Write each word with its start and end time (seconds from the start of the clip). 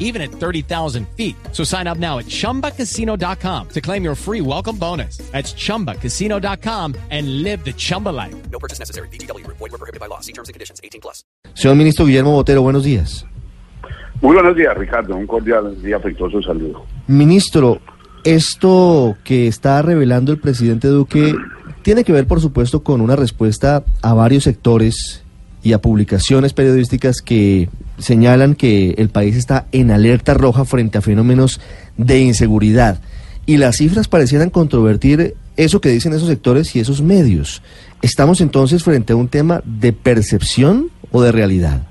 even 0.00 0.20
at 0.20 0.32
30,000 0.32 1.06
feet. 1.16 1.36
So 1.52 1.62
sign 1.62 1.86
up 1.86 1.98
now 1.98 2.18
at 2.18 2.26
chumbacasino.com 2.26 3.68
to 3.68 3.80
claim 3.80 4.02
your 4.02 4.16
free 4.16 4.40
welcome 4.40 4.76
bonus. 4.76 5.18
That's 5.30 5.54
chumbacasino.com 5.54 6.96
and 7.10 7.44
live 7.44 7.64
the 7.64 7.72
Chumba 7.72 8.08
life. 8.08 8.34
No 8.50 8.58
purchase 8.58 8.80
necessary. 8.80 9.08
BGW. 9.12 9.46
Void 9.46 9.60
were 9.60 9.78
prohibited 9.78 10.00
by 10.00 10.06
law. 10.06 10.20
See 10.20 10.32
terms 10.32 10.48
and 10.48 10.54
conditions. 10.54 10.80
18 10.82 11.00
plus. 11.00 11.24
Señor 11.54 11.76
ministro 11.76 12.06
Guillermo 12.06 12.32
Botero, 12.32 12.62
buenos 12.62 12.82
días. 12.82 13.26
Muy 14.20 14.34
buenos 14.34 14.54
días, 14.54 14.76
Ricardo. 14.76 15.16
Un 15.16 15.26
cordial 15.26 15.76
y 15.82 15.92
afectuoso 15.92 16.42
saludo. 16.42 16.84
Ministro, 17.06 17.80
esto 18.24 19.16
que 19.24 19.46
está 19.46 19.80
revelando 19.80 20.32
el 20.32 20.38
presidente 20.38 20.88
Duque 20.88 21.34
tiene 21.82 22.04
que 22.04 22.12
ver, 22.12 22.26
por 22.26 22.40
supuesto, 22.40 22.82
con 22.82 23.00
una 23.00 23.16
respuesta 23.16 23.82
a 24.02 24.12
varios 24.12 24.44
sectores 24.44 25.24
y 25.62 25.72
a 25.72 25.80
publicaciones 25.80 26.52
periodísticas 26.52 27.22
que 27.22 27.68
señalan 28.00 28.54
que 28.54 28.94
el 28.98 29.08
país 29.08 29.36
está 29.36 29.66
en 29.72 29.90
alerta 29.90 30.34
roja 30.34 30.64
frente 30.64 30.98
a 30.98 31.02
fenómenos 31.02 31.60
de 31.96 32.20
inseguridad. 32.20 33.00
Y 33.46 33.56
las 33.56 33.76
cifras 33.76 34.08
parecieran 34.08 34.50
controvertir 34.50 35.34
eso 35.56 35.80
que 35.80 35.88
dicen 35.88 36.12
esos 36.12 36.28
sectores 36.28 36.74
y 36.76 36.80
esos 36.80 37.02
medios. 37.02 37.62
¿Estamos 38.02 38.40
entonces 38.40 38.82
frente 38.84 39.12
a 39.12 39.16
un 39.16 39.28
tema 39.28 39.62
de 39.64 39.92
percepción 39.92 40.90
o 41.10 41.22
de 41.22 41.32
realidad? 41.32 41.82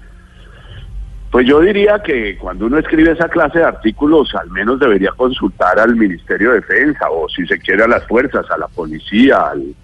Pues 1.31 1.45
yo 1.48 1.59
diría 1.59 2.02
que 2.03 2.38
cuando 2.38 2.66
uno 2.66 2.80
escribe 2.80 3.11
esa 3.11 3.30
clase 3.30 3.59
de 3.59 3.66
artículos, 3.66 4.33
al 4.36 4.50
menos 4.50 4.80
debería 4.80 5.11
consultar 5.16 5.80
al 5.80 5.95
Ministerio 5.95 6.52
de 6.52 6.61
Defensa 6.61 7.08
o 7.11 7.30
si 7.30 7.45
se 7.45 7.59
quiere 7.59 7.83
a 7.83 7.88
las 7.88 8.03
fuerzas, 8.08 8.50
a 8.50 8.58
la 8.58 8.67
policía, 8.67 9.38
al, 9.38 9.76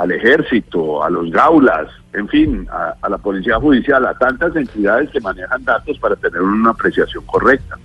al 0.00 0.12
ejército, 0.12 1.04
a 1.04 1.10
los 1.10 1.30
gaulas, 1.30 1.88
en 2.14 2.26
fin, 2.28 2.66
a, 2.72 3.08
la 3.08 3.18
policía 3.18 3.56
judicial, 3.56 4.06
a 4.06 4.14
tantas 4.14 4.56
entidades 4.56 5.10
que 5.10 5.20
manejan 5.20 5.62
datos 5.62 5.98
para 5.98 6.16
tener 6.16 6.40
una 6.40 6.70
apreciación 6.70 7.24
correcta. 7.26 7.76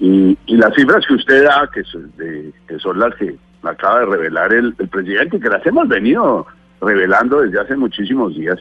Y, 0.00 0.36
y 0.46 0.56
las 0.56 0.74
cifras 0.74 1.06
que 1.06 1.14
usted 1.14 1.44
da, 1.44 1.70
que 1.72 1.84
son, 1.84 2.12
que 2.16 2.78
son 2.80 2.98
las 2.98 3.14
que 3.14 3.36
acaba 3.62 4.00
de 4.00 4.06
revelar 4.06 4.52
el, 4.52 4.74
el 4.78 4.88
presidente, 4.88 5.38
que 5.38 5.48
las 5.48 5.64
hemos 5.64 5.86
venido 5.86 6.44
revelando 6.80 7.40
desde 7.40 7.60
hace 7.60 7.76
muchísimos 7.76 8.34
días, 8.34 8.58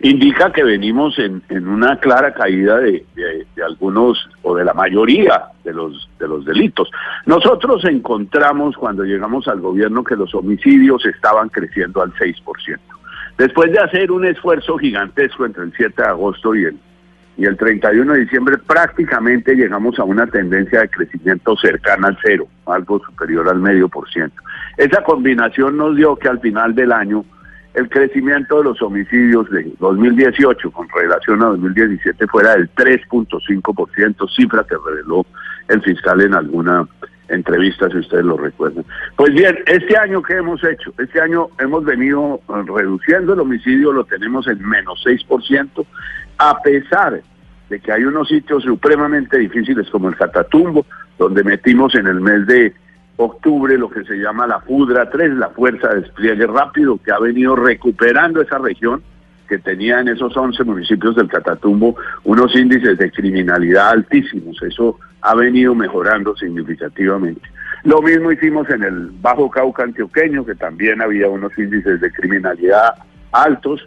indica 0.00 0.52
que 0.52 0.64
venimos 0.64 1.18
en, 1.18 1.42
una 1.68 1.98
clara 1.98 2.32
caída 2.32 2.78
de 2.78 3.04
algunos 3.64 4.28
o 4.42 4.54
de 4.54 4.64
la 4.64 4.74
mayoría 4.74 5.44
de 5.64 5.72
los 5.72 6.08
de 6.18 6.28
los 6.28 6.44
delitos. 6.44 6.90
Nosotros 7.26 7.84
encontramos 7.84 8.76
cuando 8.76 9.04
llegamos 9.04 9.48
al 9.48 9.60
gobierno 9.60 10.04
que 10.04 10.16
los 10.16 10.34
homicidios 10.34 11.04
estaban 11.06 11.48
creciendo 11.48 12.02
al 12.02 12.12
6%. 12.14 12.78
Después 13.38 13.72
de 13.72 13.78
hacer 13.78 14.12
un 14.12 14.26
esfuerzo 14.26 14.76
gigantesco 14.78 15.46
entre 15.46 15.64
el 15.64 15.72
7 15.76 16.02
de 16.02 16.08
agosto 16.08 16.54
y 16.54 16.64
el 16.64 16.76
y 17.36 17.46
el 17.46 17.56
31 17.56 18.12
de 18.12 18.20
diciembre 18.20 18.58
prácticamente 18.58 19.54
llegamos 19.54 19.98
a 19.98 20.04
una 20.04 20.26
tendencia 20.26 20.80
de 20.80 20.90
crecimiento 20.90 21.56
cercana 21.56 22.08
al 22.08 22.18
cero, 22.22 22.46
algo 22.66 23.00
superior 23.02 23.48
al 23.48 23.60
medio 23.60 23.88
por 23.88 24.10
ciento. 24.10 24.42
Esa 24.76 25.02
combinación 25.02 25.78
nos 25.78 25.96
dio 25.96 26.16
que 26.16 26.28
al 26.28 26.40
final 26.40 26.74
del 26.74 26.92
año 26.92 27.24
el 27.74 27.88
crecimiento 27.88 28.58
de 28.58 28.64
los 28.64 28.82
homicidios 28.82 29.48
de 29.50 29.72
2018 29.78 30.70
con 30.70 30.88
relación 30.88 31.42
a 31.42 31.46
2017 31.46 32.26
fuera 32.26 32.56
del 32.56 32.70
3.5%, 32.74 34.36
cifra 34.36 34.64
que 34.64 34.76
reveló 34.84 35.24
el 35.68 35.82
fiscal 35.82 36.20
en 36.20 36.34
alguna 36.34 36.86
entrevista, 37.28 37.88
si 37.88 37.98
ustedes 37.98 38.24
lo 38.24 38.36
recuerdan. 38.36 38.84
Pues 39.16 39.32
bien, 39.32 39.56
este 39.66 39.96
año, 39.96 40.20
¿qué 40.22 40.34
hemos 40.34 40.62
hecho? 40.64 40.92
Este 40.98 41.20
año 41.20 41.48
hemos 41.58 41.84
venido 41.84 42.40
eh, 42.48 42.52
reduciendo 42.66 43.34
el 43.34 43.40
homicidio, 43.40 43.92
lo 43.92 44.04
tenemos 44.04 44.48
en 44.48 44.66
menos 44.68 45.00
6%, 45.06 45.86
a 46.38 46.60
pesar 46.62 47.22
de 47.68 47.80
que 47.80 47.92
hay 47.92 48.04
unos 48.04 48.28
sitios 48.28 48.64
supremamente 48.64 49.38
difíciles 49.38 49.88
como 49.90 50.08
el 50.08 50.16
Catatumbo, 50.16 50.84
donde 51.18 51.44
metimos 51.44 51.94
en 51.94 52.08
el 52.08 52.20
mes 52.20 52.46
de 52.46 52.74
octubre 53.20 53.76
lo 53.76 53.90
que 53.90 54.04
se 54.04 54.16
llama 54.16 54.46
la 54.46 54.60
FUDRA 54.60 55.10
3, 55.10 55.34
la 55.34 55.50
Fuerza 55.50 55.88
de 55.88 56.00
Despliegue 56.00 56.46
Rápido, 56.46 56.98
que 57.04 57.12
ha 57.12 57.18
venido 57.18 57.54
recuperando 57.54 58.40
esa 58.40 58.58
región 58.58 59.02
que 59.48 59.58
tenía 59.58 60.00
en 60.00 60.08
esos 60.08 60.36
11 60.36 60.62
municipios 60.64 61.16
del 61.16 61.28
Catatumbo 61.28 61.96
unos 62.24 62.54
índices 62.54 62.96
de 62.98 63.10
criminalidad 63.10 63.90
altísimos. 63.90 64.62
Eso 64.62 64.98
ha 65.20 65.34
venido 65.34 65.74
mejorando 65.74 66.36
significativamente. 66.36 67.42
Lo 67.84 68.00
mismo 68.00 68.30
hicimos 68.30 68.68
en 68.70 68.84
el 68.84 69.10
Bajo 69.20 69.50
Cauca 69.50 69.82
antioqueño, 69.82 70.46
que 70.46 70.54
también 70.54 71.02
había 71.02 71.28
unos 71.28 71.56
índices 71.58 72.00
de 72.00 72.12
criminalidad 72.12 72.94
altos, 73.32 73.86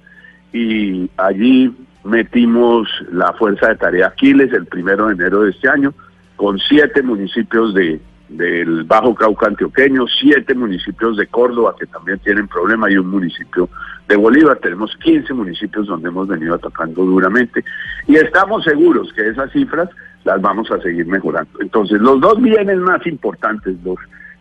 y 0.52 1.10
allí 1.18 1.76
metimos 2.04 2.88
la 3.12 3.34
Fuerza 3.34 3.70
de 3.70 3.76
Tarea 3.78 4.08
Aquiles 4.08 4.52
el 4.54 4.66
primero 4.66 5.08
de 5.08 5.14
enero 5.14 5.42
de 5.42 5.52
este 5.52 5.70
año, 5.70 5.94
con 6.36 6.60
siete 6.60 7.02
municipios 7.02 7.74
de 7.74 8.00
del 8.38 8.84
Bajo 8.84 9.14
Cauca 9.16 9.48
antioqueño, 9.48 10.06
siete 10.08 10.54
municipios 10.54 11.18
de 11.18 11.28
Córdoba 11.28 11.76
que 11.80 11.86
también 11.86 12.20
tienen 12.20 12.48
problema 12.48 12.90
y 12.90 12.98
un 12.98 13.08
municipio 13.08 13.70
de 14.08 14.16
Bolívar. 14.16 14.58
Tenemos 14.58 14.96
15 14.98 15.34
municipios 15.34 15.88
donde 15.88 16.10
hemos 16.10 16.28
venido 16.28 16.56
atacando 16.56 17.04
duramente 17.06 17.64
y 18.08 18.16
estamos 18.16 18.64
seguros 18.64 19.12
que 19.14 19.28
esas 19.28 19.52
cifras 19.52 19.90
las 20.24 20.42
vamos 20.42 20.72
a 20.72 20.80
seguir 20.82 21.06
mejorando. 21.06 21.60
Entonces, 21.60 22.00
los 22.02 22.20
dos 22.20 22.42
bienes 22.42 22.78
más 22.78 23.06
importantes, 23.06 23.76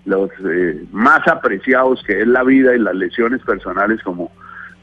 los, 0.04 0.30
eh, 0.48 0.84
más 0.92 1.26
apreciados, 1.28 2.02
que 2.04 2.20
es 2.20 2.26
la 2.26 2.44
vida 2.44 2.74
y 2.74 2.78
las 2.78 2.94
lesiones 2.94 3.40
personales, 3.42 4.02
como 4.02 4.30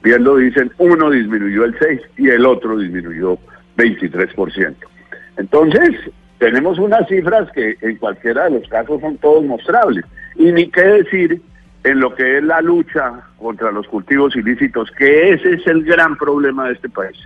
bien 0.04 0.24
lo 0.24 0.38
dicen, 0.38 0.72
uno 0.78 1.10
disminuyó 1.10 1.66
el 1.66 1.76
6 1.80 2.02
y 2.18 2.30
el 2.30 2.46
otro 2.46 2.78
disminuyó 2.78 3.38
23%. 3.78 4.76
Entonces, 5.38 5.96
tenemos 6.40 6.80
unas 6.80 7.08
cifras 7.08 7.52
que 7.52 7.78
en 7.82 7.98
cualquiera 7.98 8.46
de 8.46 8.60
los 8.60 8.68
casos 8.70 9.00
son 9.02 9.18
todos 9.18 9.44
mostrables. 9.46 10.04
Y 10.36 10.52
ni 10.52 10.70
qué 10.70 10.82
decir 10.82 11.42
en 11.84 12.00
lo 12.00 12.16
que 12.16 12.38
es 12.38 12.44
la 12.44 12.62
lucha 12.62 13.22
contra 13.38 13.72
los 13.72 13.88
cultivos 13.88 14.36
ilícitos, 14.36 14.90
que 14.98 15.34
ese 15.34 15.54
es 15.54 15.68
el 15.68 15.84
gran 15.84 16.18
problema 16.18 16.68
de 16.68 16.74
este 16.74 16.90
país. 16.90 17.18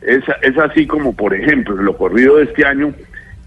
Es, 0.00 0.24
es 0.42 0.56
así 0.58 0.86
como, 0.86 1.14
por 1.14 1.34
ejemplo, 1.34 1.78
en 1.78 1.84
lo 1.84 1.96
corrido 1.96 2.36
de 2.36 2.44
este 2.44 2.64
año, 2.64 2.94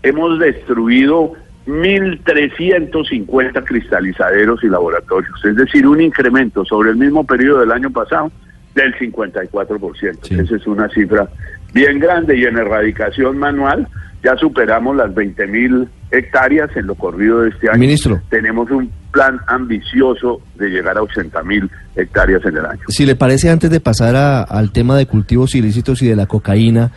hemos 0.03 0.37
destruido 0.39 1.33
1.350 1.65 3.63
cristalizaderos 3.63 4.63
y 4.63 4.67
laboratorios, 4.67 5.43
es 5.45 5.55
decir, 5.55 5.87
un 5.87 6.01
incremento 6.01 6.65
sobre 6.65 6.91
el 6.91 6.97
mismo 6.97 7.25
periodo 7.25 7.61
del 7.61 7.71
año 7.71 7.89
pasado 7.89 8.29
del 8.75 8.93
54%. 8.95 10.17
Sí. 10.23 10.35
Esa 10.39 10.55
es 10.55 10.67
una 10.67 10.89
cifra 10.89 11.29
bien 11.73 11.99
grande 11.99 12.37
y 12.37 12.43
en 12.45 12.57
erradicación 12.57 13.37
manual 13.37 13.87
ya 14.23 14.37
superamos 14.37 14.95
las 14.95 15.09
20.000 15.11 15.87
hectáreas 16.11 16.69
en 16.77 16.87
lo 16.87 16.95
corrido 16.95 17.41
de 17.41 17.49
este 17.49 17.69
año. 17.69 17.79
Ministro. 17.79 18.21
Tenemos 18.29 18.69
un 18.71 18.89
plan 19.11 19.39
ambicioso 19.47 20.41
de 20.55 20.69
llegar 20.69 20.97
a 20.97 21.01
80.000 21.01 21.69
hectáreas 21.95 22.43
en 22.45 22.57
el 22.57 22.65
año. 22.65 22.79
Si 22.87 23.05
le 23.05 23.15
parece, 23.15 23.49
antes 23.49 23.69
de 23.69 23.79
pasar 23.79 24.15
a- 24.15 24.41
al 24.43 24.71
tema 24.71 24.95
de 24.97 25.07
cultivos 25.07 25.55
ilícitos 25.55 26.01
y 26.01 26.07
de 26.07 26.15
la 26.15 26.25
cocaína, 26.25 26.91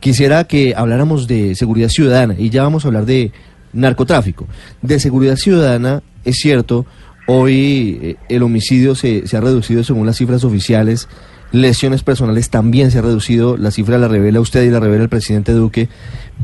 quisiera 0.00 0.44
que 0.44 0.74
habláramos 0.76 1.26
de 1.26 1.54
seguridad 1.54 1.88
ciudadana 1.88 2.34
y 2.36 2.50
ya 2.50 2.62
vamos 2.62 2.84
a 2.84 2.88
hablar 2.88 3.06
de 3.06 3.32
narcotráfico. 3.72 4.46
De 4.82 5.00
seguridad 5.00 5.36
ciudadana, 5.36 6.02
es 6.24 6.36
cierto, 6.36 6.84
hoy 7.26 7.98
eh, 8.02 8.16
el 8.28 8.42
homicidio 8.42 8.94
se, 8.94 9.26
se 9.26 9.36
ha 9.36 9.40
reducido 9.40 9.82
según 9.82 10.06
las 10.06 10.16
cifras 10.16 10.44
oficiales, 10.44 11.08
lesiones 11.52 12.02
personales 12.02 12.50
también 12.50 12.90
se 12.90 12.98
ha 12.98 13.02
reducido, 13.02 13.56
la 13.56 13.70
cifra 13.70 13.98
la 13.98 14.08
revela 14.08 14.40
usted 14.40 14.64
y 14.64 14.70
la 14.70 14.80
revela 14.80 15.04
el 15.04 15.08
presidente 15.08 15.52
Duque, 15.52 15.88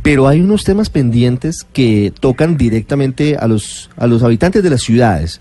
pero 0.02 0.28
hay 0.28 0.40
unos 0.40 0.64
temas 0.64 0.90
pendientes 0.90 1.66
que 1.72 2.12
tocan 2.18 2.56
directamente 2.56 3.36
a 3.36 3.46
los, 3.48 3.90
a 3.96 4.06
los 4.06 4.22
habitantes 4.22 4.62
de 4.62 4.70
las 4.70 4.82
ciudades. 4.82 5.40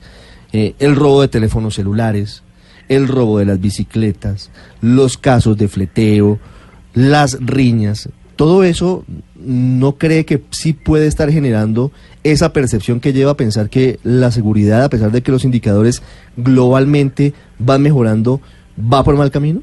Eh, 0.54 0.76
el 0.80 0.96
robo 0.96 1.22
de 1.22 1.28
teléfonos 1.30 1.76
celulares, 1.76 2.44
el 2.90 3.08
robo 3.08 3.40
de 3.40 3.46
las 3.46 3.62
bicicletas, 3.62 4.52
los 4.82 5.18
casos 5.18 5.58
de 5.58 5.68
fleteo, 5.68 6.40
las 6.94 7.38
riñas, 7.40 8.10
todo 8.36 8.64
eso 8.64 9.06
no 9.36 9.98
cree 9.98 10.26
que 10.26 10.42
sí 10.50 10.74
puede 10.74 11.08
estar 11.08 11.32
generando 11.32 11.92
esa 12.24 12.54
percepción 12.54 13.00
que 13.00 13.14
lleva 13.14 13.32
a 13.32 13.38
pensar 13.38 13.70
que 13.70 14.00
la 14.04 14.32
seguridad, 14.32 14.84
a 14.84 14.90
pesar 14.90 15.12
de 15.12 15.22
que 15.22 15.32
los 15.32 15.46
indicadores 15.46 16.02
globalmente 16.38 17.34
van 17.60 17.84
mejorando, 17.84 18.42
va 18.82 19.04
por 19.04 19.16
mal 19.16 19.32
camino? 19.32 19.62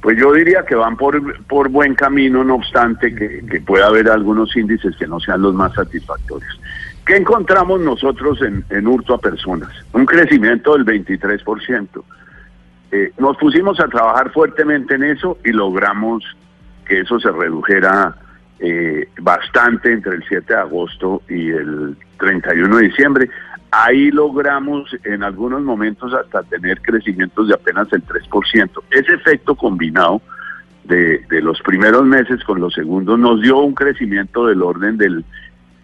Pues 0.00 0.18
yo 0.18 0.32
diría 0.32 0.64
que 0.64 0.74
van 0.74 0.96
por, 0.96 1.44
por 1.44 1.70
buen 1.70 1.94
camino, 1.94 2.44
no 2.44 2.56
obstante 2.56 3.14
que, 3.14 3.62
pueda 3.66 3.86
haber 3.86 4.10
algunos 4.10 4.54
índices 4.54 4.94
que 4.96 5.06
no 5.06 5.18
sean 5.18 5.40
los 5.40 5.54
más 5.54 5.72
satisfactorios. 5.72 6.60
¿Qué 7.06 7.16
encontramos 7.16 7.80
nosotros 7.80 8.40
en, 8.42 8.64
en 8.68 8.86
hurto 8.86 9.14
a 9.14 9.18
personas? 9.18 9.70
Un 9.92 10.04
crecimiento 10.04 10.76
del 10.76 10.84
23%. 10.84 11.88
eh, 12.92 13.12
nos 13.18 13.36
pusimos 13.38 13.80
a 13.80 13.88
trabajar 13.88 14.30
fuertemente 14.30 14.94
en 14.94 15.04
eso 15.04 15.38
y 15.44 15.52
logramos 15.52 16.22
que 16.86 17.00
eso 17.00 17.18
se 17.18 17.30
redujera 17.30 18.14
eh, 18.60 19.08
bastante 19.20 19.92
entre 19.92 20.16
el 20.16 20.24
7 20.28 20.52
de 20.52 20.60
agosto 20.60 21.22
y 21.28 21.50
el 21.50 21.96
31 22.18 22.76
de 22.76 22.82
diciembre. 22.84 23.30
Ahí 23.70 24.10
logramos 24.10 24.96
en 25.02 25.24
algunos 25.24 25.62
momentos 25.62 26.12
hasta 26.14 26.42
tener 26.44 26.80
crecimientos 26.80 27.48
de 27.48 27.54
apenas 27.54 27.92
el 27.92 28.04
3%. 28.04 28.70
Ese 28.90 29.14
efecto 29.14 29.56
combinado 29.56 30.22
de, 30.84 31.18
de 31.28 31.42
los 31.42 31.60
primeros 31.62 32.04
meses 32.04 32.42
con 32.44 32.60
los 32.60 32.72
segundos 32.74 33.18
nos 33.18 33.40
dio 33.40 33.58
un 33.58 33.74
crecimiento 33.74 34.46
del 34.46 34.62
orden 34.62 34.96
del 34.96 35.24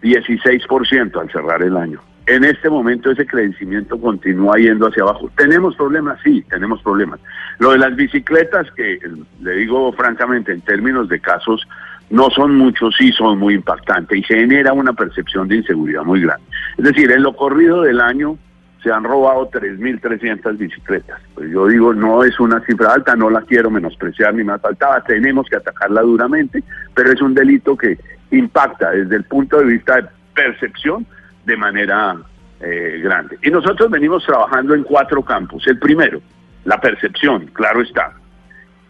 16% 0.02 1.20
al 1.20 1.30
cerrar 1.30 1.62
el 1.62 1.76
año. 1.76 2.00
En 2.26 2.44
este 2.44 2.70
momento 2.70 3.10
ese 3.10 3.26
crecimiento 3.26 4.00
continúa 4.00 4.56
yendo 4.56 4.86
hacia 4.86 5.02
abajo. 5.02 5.30
¿Tenemos 5.36 5.74
problemas? 5.74 6.20
Sí, 6.22 6.44
tenemos 6.48 6.80
problemas. 6.82 7.18
Lo 7.58 7.72
de 7.72 7.78
las 7.78 7.96
bicicletas, 7.96 8.70
que 8.72 8.94
eh, 8.94 9.00
le 9.40 9.52
digo 9.56 9.92
francamente, 9.94 10.52
en 10.52 10.60
términos 10.60 11.08
de 11.08 11.18
casos, 11.18 11.66
no 12.10 12.28
son 12.30 12.56
muchos, 12.56 12.94
sí 12.96 13.12
son 13.12 13.38
muy 13.38 13.54
impactantes 13.54 14.18
y 14.18 14.22
genera 14.22 14.72
una 14.72 14.92
percepción 14.92 15.48
de 15.48 15.56
inseguridad 15.56 16.02
muy 16.02 16.20
grande. 16.20 16.44
Es 16.76 16.84
decir, 16.84 17.10
en 17.10 17.22
lo 17.22 17.34
corrido 17.34 17.82
del 17.82 18.00
año 18.00 18.36
se 18.82 18.90
han 18.90 19.04
robado 19.04 19.48
3.300 19.50 20.56
bicicletas. 20.56 21.20
Pues 21.34 21.50
yo 21.50 21.66
digo, 21.66 21.94
no 21.94 22.24
es 22.24 22.38
una 22.40 22.60
cifra 22.64 22.94
alta, 22.94 23.14
no 23.14 23.30
la 23.30 23.42
quiero 23.42 23.70
menospreciar 23.70 24.34
ni 24.34 24.42
más 24.42 24.60
faltaba, 24.60 25.02
tenemos 25.04 25.46
que 25.48 25.56
atacarla 25.56 26.02
duramente, 26.02 26.62
pero 26.94 27.12
es 27.12 27.20
un 27.20 27.34
delito 27.34 27.76
que 27.76 27.98
impacta 28.30 28.90
desde 28.90 29.16
el 29.16 29.24
punto 29.24 29.58
de 29.58 29.66
vista 29.66 29.96
de 29.96 30.08
percepción 30.34 31.06
de 31.44 31.56
manera 31.56 32.16
eh, 32.60 33.00
grande. 33.02 33.38
Y 33.42 33.50
nosotros 33.50 33.90
venimos 33.90 34.24
trabajando 34.24 34.74
en 34.74 34.82
cuatro 34.82 35.22
campos. 35.22 35.66
El 35.66 35.78
primero, 35.78 36.20
la 36.64 36.80
percepción, 36.80 37.46
claro 37.52 37.82
está. 37.82 38.12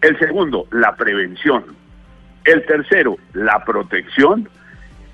El 0.00 0.18
segundo, 0.18 0.66
la 0.70 0.94
prevención. 0.94 1.64
El 2.44 2.64
tercero, 2.66 3.16
la 3.34 3.64
protección. 3.64 4.48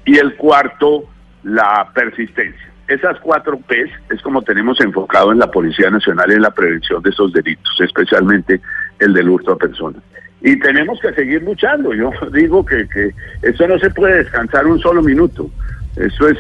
Y 0.05 0.19
el 0.19 0.37
cuarto, 0.37 1.05
la 1.43 1.91
persistencia. 1.95 2.67
Esas 2.89 3.19
cuatro 3.19 3.59
P's 3.59 3.91
es 4.11 4.23
como 4.23 4.43
tenemos 4.43 4.81
enfocado 4.81 5.33
en 5.33 5.41
la 5.41 5.51
Policía 5.51 5.91
Nacional 5.91 6.31
en 6.31 6.43
la 6.43 6.53
prevención 6.53 7.03
de 7.03 7.11
esos 7.11 7.33
delitos, 7.33 7.81
especialmente 7.81 8.61
el 9.01 9.13
del 9.13 9.29
hurto 9.29 9.53
a 9.53 9.57
personas. 9.57 10.01
Y 10.41 10.57
tenemos 10.61 11.01
que 11.01 11.13
seguir 11.15 11.43
luchando. 11.43 11.93
Yo 11.93 12.13
digo 12.33 12.65
que, 12.65 12.89
que 12.89 13.13
esto 13.43 13.67
no 13.67 13.79
se 13.79 13.91
puede 13.91 14.19
descansar 14.19 14.67
un 14.67 14.79
solo 14.79 15.03
minuto. 15.03 15.51
Eso 15.97 16.29
es 16.29 16.37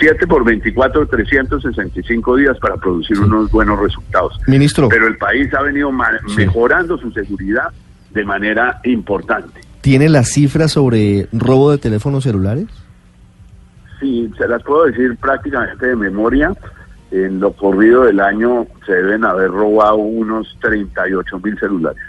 7 0.00 0.24
eh, 0.24 0.26
por 0.26 0.44
24, 0.44 1.06
365 1.06 2.36
días 2.36 2.58
para 2.58 2.76
producir 2.76 3.16
sí. 3.16 3.22
unos 3.22 3.50
buenos 3.50 3.78
resultados. 3.78 4.40
Ministro. 4.46 4.88
Pero 4.88 5.06
el 5.06 5.18
país 5.18 5.52
ha 5.52 5.62
venido 5.62 5.90
sí. 6.28 6.36
mejorando 6.38 6.96
su 6.96 7.12
seguridad 7.12 7.68
de 8.10 8.24
manera 8.24 8.80
importante. 8.84 9.60
¿Tiene 9.80 10.08
las 10.08 10.28
cifras 10.28 10.72
sobre 10.72 11.28
robo 11.32 11.70
de 11.70 11.78
teléfonos 11.78 12.24
celulares? 12.24 12.66
Sí, 14.00 14.30
se 14.36 14.46
las 14.46 14.62
puedo 14.62 14.84
decir 14.86 15.16
prácticamente 15.16 15.86
de 15.86 15.96
memoria. 15.96 16.52
En 17.10 17.40
lo 17.40 17.52
corrido 17.52 18.04
del 18.04 18.20
año 18.20 18.66
se 18.84 18.92
deben 18.92 19.24
haber 19.24 19.50
robado 19.50 19.96
unos 19.96 20.56
38 20.60 21.38
mil 21.40 21.58
celulares. 21.58 22.02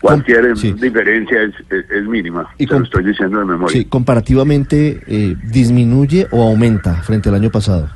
Cualquier 0.00 0.56
sí. 0.56 0.72
diferencia 0.72 1.42
es, 1.42 1.54
es, 1.70 1.88
es, 1.88 2.04
mínima, 2.04 2.48
y 2.58 2.66
se 2.66 2.76
lo 2.76 2.84
estoy 2.84 3.04
diciendo 3.04 3.38
de 3.38 3.44
memoria. 3.44 3.72
Sí, 3.72 3.84
comparativamente, 3.84 5.00
eh, 5.06 5.36
¿disminuye 5.44 6.26
o 6.32 6.42
aumenta 6.42 6.94
frente 7.02 7.28
al 7.28 7.36
año 7.36 7.50
pasado? 7.50 7.88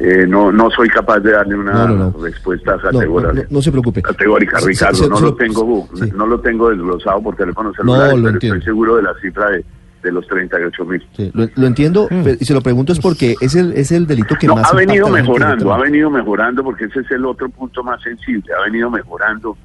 Eh, 0.00 0.26
no, 0.28 0.52
no 0.52 0.70
soy 0.70 0.88
capaz 0.88 1.18
de 1.20 1.32
darle 1.32 1.56
una 1.56 1.86
no, 1.86 1.96
no, 1.96 2.14
respuesta 2.22 2.78
categórica. 2.78 3.46
No, 3.50 3.60
se 3.60 3.72
preocupe. 3.72 4.00
Categórica, 4.00 4.58
Ricardo. 4.64 4.96
Se, 4.96 5.04
se, 5.04 5.10
no, 5.10 5.20
lo 5.20 5.34
tengo, 5.34 5.88
no 6.14 6.26
lo 6.26 6.40
tengo 6.40 6.70
desglosado 6.70 7.20
por 7.20 7.34
teléfono 7.34 7.72
celular, 7.74 8.10
pero 8.14 8.28
entiendo. 8.28 8.58
estoy 8.58 8.62
seguro 8.62 8.96
de 8.96 9.02
la 9.02 9.14
cifra 9.20 9.50
de, 9.50 9.64
de 10.02 10.12
los 10.12 10.26
38 10.26 10.84
mil. 10.84 11.06
Sí, 11.16 11.30
lo, 11.34 11.48
lo, 11.54 11.66
entiendo, 11.66 12.08
mm. 12.10 12.28
y 12.40 12.44
se 12.44 12.54
lo 12.54 12.60
pregunto 12.60 12.92
es 12.92 13.00
porque 13.00 13.34
es 13.40 13.54
el, 13.54 13.72
es 13.72 13.90
el 13.90 14.06
delito 14.06 14.36
que 14.36 14.46
no, 14.46 14.56
más... 14.56 14.72
Ha 14.72 14.76
venido 14.76 15.08
mejorando, 15.08 15.72
ha 15.72 15.78
venido 15.78 16.10
mejorando 16.10 16.62
porque 16.62 16.84
ese 16.84 17.00
es 17.00 17.10
el 17.10 17.24
otro 17.26 17.48
punto 17.48 17.82
más 17.82 18.00
sensible, 18.02 18.52
ha 18.56 18.64
venido 18.64 18.90
mejorando 18.90 19.56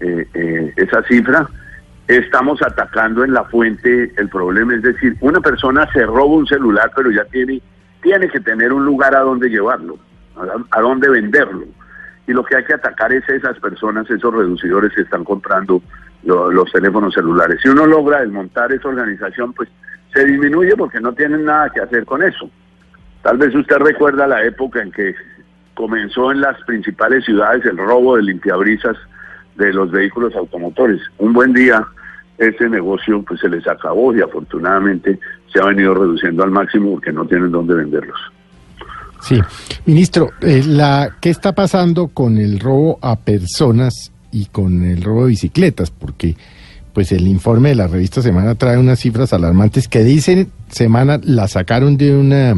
eh, 0.00 0.26
eh, 0.34 0.72
esa 0.76 1.02
cifra. 1.02 1.48
Estamos 2.08 2.60
atacando 2.62 3.24
en 3.24 3.32
la 3.32 3.44
fuente 3.44 4.12
el 4.16 4.28
problema, 4.28 4.74
es 4.74 4.82
decir, 4.82 5.16
una 5.20 5.40
persona 5.40 5.90
se 5.92 6.04
roba 6.04 6.36
un 6.36 6.46
celular, 6.46 6.90
pero 6.94 7.10
ya 7.10 7.24
tiene, 7.24 7.60
tiene 8.04 8.28
que 8.28 8.38
tener 8.38 8.72
un 8.72 8.84
lugar 8.84 9.16
a 9.16 9.20
donde 9.20 9.48
llevarlo, 9.48 9.98
a, 10.70 10.80
donde 10.80 11.08
venderlo. 11.08 11.64
Y 12.26 12.32
lo 12.32 12.44
que 12.44 12.56
hay 12.56 12.64
que 12.64 12.74
atacar 12.74 13.12
es 13.12 13.26
esas 13.28 13.58
personas, 13.58 14.08
esos 14.10 14.32
reducidores 14.32 14.92
que 14.94 15.02
están 15.02 15.24
comprando 15.24 15.82
lo, 16.22 16.52
los 16.52 16.70
teléfonos 16.70 17.14
celulares. 17.14 17.58
Si 17.62 17.68
uno 17.68 17.86
logra 17.86 18.20
desmontar 18.20 18.70
esa 18.72 18.88
organización, 18.88 19.54
pues 19.54 19.70
se 20.12 20.24
disminuye 20.24 20.76
porque 20.76 21.00
no 21.00 21.14
tienen 21.14 21.44
nada 21.44 21.70
que 21.70 21.80
hacer 21.80 22.04
con 22.04 22.22
eso. 22.22 22.48
Tal 23.22 23.38
vez 23.38 23.54
usted 23.54 23.76
recuerda 23.78 24.26
la 24.26 24.44
época 24.44 24.82
en 24.82 24.92
que 24.92 25.14
comenzó 25.74 26.30
en 26.30 26.42
las 26.42 26.62
principales 26.64 27.24
ciudades 27.24 27.64
el 27.64 27.78
robo 27.78 28.16
de 28.16 28.22
limpiabrisas 28.22 28.96
de 29.56 29.72
los 29.72 29.90
vehículos 29.90 30.36
automotores. 30.36 31.00
Un 31.18 31.32
buen 31.32 31.54
día 31.54 31.86
ese 32.36 32.68
negocio 32.68 33.22
pues 33.22 33.40
se 33.40 33.48
les 33.48 33.66
acabó 33.66 34.14
y 34.14 34.20
afortunadamente 34.20 35.18
se 35.54 35.60
ha 35.60 35.66
venido 35.66 35.94
reduciendo 35.94 36.42
al 36.42 36.50
máximo 36.50 36.92
porque 36.92 37.12
no 37.12 37.24
tienen 37.26 37.52
dónde 37.52 37.74
venderlos. 37.74 38.18
Sí, 39.20 39.40
ministro, 39.86 40.32
eh, 40.42 40.62
la 40.66 41.16
¿qué 41.20 41.30
está 41.30 41.54
pasando 41.54 42.08
con 42.08 42.36
el 42.36 42.60
robo 42.60 42.98
a 43.00 43.16
personas 43.16 44.12
y 44.32 44.46
con 44.46 44.84
el 44.84 45.00
robo 45.02 45.22
de 45.22 45.28
bicicletas? 45.28 45.90
Porque 45.90 46.36
pues 46.92 47.10
el 47.12 47.26
informe 47.26 47.70
de 47.70 47.76
la 47.76 47.86
revista 47.86 48.20
Semana 48.20 48.54
trae 48.54 48.76
unas 48.76 48.98
cifras 48.98 49.32
alarmantes 49.32 49.88
que 49.88 50.04
dicen 50.04 50.50
Semana 50.68 51.20
la 51.22 51.48
sacaron 51.48 51.96
de 51.96 52.14
una 52.14 52.54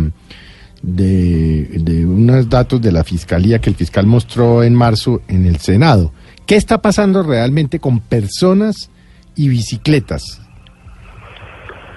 de, 0.83 1.69
de 1.83 2.07
unos 2.07 2.49
datos 2.49 2.81
de 2.81 2.93
la 2.93 3.05
fiscalía 3.05 3.61
que 3.61 3.71
el 3.71 3.77
fiscal 3.77 4.07
mostró 4.07 4.65
en 4.65 4.75
marzo 4.75 5.21
en 5.29 5.47
el 5.47 5.59
Senado. 5.59 6.13
¿Qué 6.47 6.57
está 6.57 6.81
pasando 6.81 7.23
realmente 7.23 7.79
con 7.79 8.01
personas 8.01 8.91
y 9.35 9.49
bicicletas? 9.49 10.41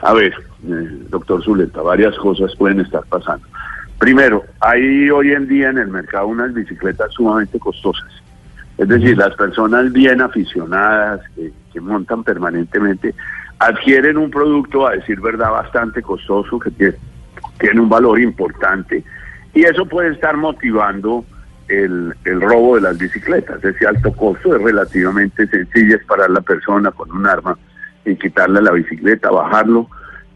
A 0.01 0.13
ver, 0.13 0.33
eh, 0.67 1.05
doctor 1.09 1.43
Zuleta, 1.43 1.81
varias 1.81 2.15
cosas 2.17 2.55
pueden 2.55 2.79
estar 2.81 3.03
pasando. 3.09 3.45
Primero, 3.97 4.43
hay 4.61 5.09
hoy 5.09 5.31
en 5.33 5.47
día 5.47 5.69
en 5.69 5.77
el 5.77 5.87
mercado 5.87 6.27
unas 6.27 6.53
bicicletas 6.53 7.11
sumamente 7.13 7.59
costosas. 7.59 8.09
Es 8.77 8.87
decir, 8.87 9.17
las 9.17 9.35
personas 9.35 9.91
bien 9.91 10.21
aficionadas 10.21 11.21
que, 11.35 11.51
que 11.73 11.81
montan 11.81 12.23
permanentemente 12.23 13.13
adquieren 13.59 14.17
un 14.17 14.31
producto, 14.31 14.87
a 14.87 14.91
decir 14.91 15.19
verdad, 15.19 15.51
bastante 15.51 16.01
costoso, 16.01 16.57
que 16.59 16.71
tiene, 16.71 16.95
tiene 17.59 17.81
un 17.81 17.89
valor 17.89 18.19
importante, 18.19 19.03
y 19.53 19.63
eso 19.63 19.85
puede 19.85 20.13
estar 20.13 20.37
motivando 20.37 21.25
el, 21.67 22.15
el, 22.23 22.41
robo 22.41 22.75
de 22.75 22.81
las 22.81 22.97
bicicletas. 22.97 23.63
Ese 23.63 23.85
alto 23.85 24.11
costo 24.13 24.55
es 24.55 24.61
relativamente 24.61 25.45
sencillo, 25.47 25.97
es 25.97 26.05
parar 26.05 26.29
la 26.29 26.41
persona 26.41 26.91
con 26.91 27.11
un 27.11 27.27
arma 27.27 27.57
y 28.05 28.15
quitarle 28.15 28.61
la 28.61 28.71
bicicleta, 28.71 29.29
bajarlo, 29.29 29.89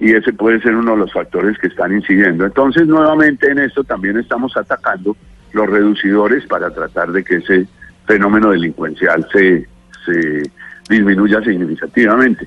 y 0.04 0.12
ese 0.14 0.34
puede 0.34 0.60
ser 0.60 0.76
uno 0.76 0.92
de 0.92 0.98
los 0.98 1.14
factores 1.14 1.58
que 1.58 1.68
están 1.68 1.94
incidiendo. 1.94 2.46
Entonces, 2.46 2.86
nuevamente 2.88 3.50
en 3.50 3.60
esto 3.60 3.86
también 3.86 4.18
estamos 4.18 4.58
atacando 4.58 5.16
los 5.54 5.70
reducidores 5.70 6.46
para 6.46 6.70
tratar 6.72 7.14
de 7.14 7.24
que 7.24 7.38
ese 7.38 7.68
fenómeno 8.06 8.50
delincuencial 8.50 9.26
se, 9.32 9.66
se 10.06 10.52
disminuya 10.90 11.42
significativamente. 11.42 12.46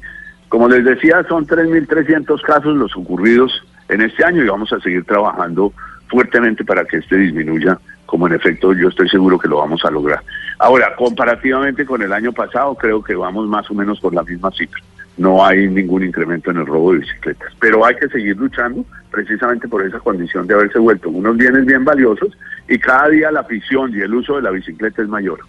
Como 0.51 0.69
les 0.69 0.85
decía, 0.85 1.25
son 1.31 1.47
3.300 1.47 2.43
casos 2.43 2.77
los 2.77 2.95
ocurridos 2.95 3.51
en 3.89 4.03
este 4.03 4.23
año 4.23 4.45
y 4.45 4.49
vamos 4.49 4.71
a 4.75 4.81
seguir 4.81 5.05
trabajando 5.05 5.73
fuertemente 6.09 6.63
para 6.63 6.85
que 6.85 6.99
este 6.99 7.17
disminuya 7.17 7.79
como 8.05 8.27
en 8.27 8.35
efecto 8.35 8.75
yo 8.75 8.89
estoy 8.89 9.09
seguro 9.09 9.39
que 9.39 9.49
lo 9.49 9.57
vamos 9.57 9.83
a 9.83 9.91
lograr. 9.91 10.23
Ahora, 10.59 10.95
comparativamente 10.95 11.87
con 11.87 12.03
el 12.03 12.13
año 12.13 12.33
pasado, 12.33 12.75
creo 12.75 13.03
que 13.03 13.15
vamos 13.15 13.49
más 13.49 13.71
o 13.71 13.75
menos 13.75 13.99
por 13.99 14.15
la 14.15 14.23
misma 14.23 14.51
cifra. 14.51 14.83
No 15.17 15.45
hay 15.45 15.67
ningún 15.69 16.05
incremento 16.05 16.51
en 16.51 16.59
el 16.59 16.67
robo 16.67 16.93
de 16.93 16.99
bicicletas, 16.99 17.53
pero 17.61 17.85
hay 17.85 17.95
que 17.97 18.09
seguir 18.09 18.37
luchando 18.37 18.85
precisamente 19.11 19.67
por 19.67 19.85
esa 19.85 19.99
condición 19.99 20.47
de 20.47 20.55
haberse 20.55 20.79
vuelto 20.79 21.09
unos 21.09 21.37
bienes 21.37 21.65
bien 21.65 21.85
valiosos 21.85 22.37
y 22.69 22.79
cada 22.79 23.09
día 23.09 23.31
la 23.31 23.41
afición 23.41 23.93
y 23.95 24.01
el 24.01 24.15
uso 24.15 24.37
de 24.37 24.43
la 24.43 24.51
bicicleta 24.51 25.03
es 25.03 25.09
mayor. 25.09 25.41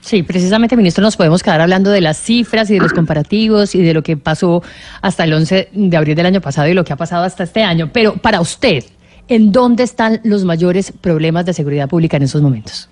Sí, 0.00 0.22
precisamente, 0.22 0.76
ministro, 0.76 1.02
nos 1.02 1.16
podemos 1.16 1.42
quedar 1.42 1.60
hablando 1.60 1.90
de 1.90 2.00
las 2.00 2.16
cifras 2.16 2.70
y 2.70 2.74
de 2.74 2.80
los 2.80 2.92
comparativos 2.94 3.74
y 3.74 3.82
de 3.82 3.94
lo 3.94 4.02
que 4.02 4.16
pasó 4.16 4.62
hasta 5.00 5.24
el 5.24 5.32
11 5.32 5.70
de 5.72 5.96
abril 5.96 6.16
del 6.16 6.26
año 6.26 6.40
pasado 6.40 6.68
y 6.68 6.74
lo 6.74 6.84
que 6.84 6.92
ha 6.92 6.96
pasado 6.96 7.24
hasta 7.24 7.44
este 7.44 7.62
año. 7.62 7.90
Pero 7.92 8.14
para 8.14 8.40
usted, 8.40 8.84
¿En 9.28 9.50
dónde 9.50 9.82
están 9.82 10.20
los 10.22 10.44
mayores 10.44 10.92
problemas 10.92 11.44
de 11.46 11.52
seguridad 11.52 11.88
pública 11.88 12.16
en 12.16 12.22
esos 12.22 12.42
momentos? 12.42 12.88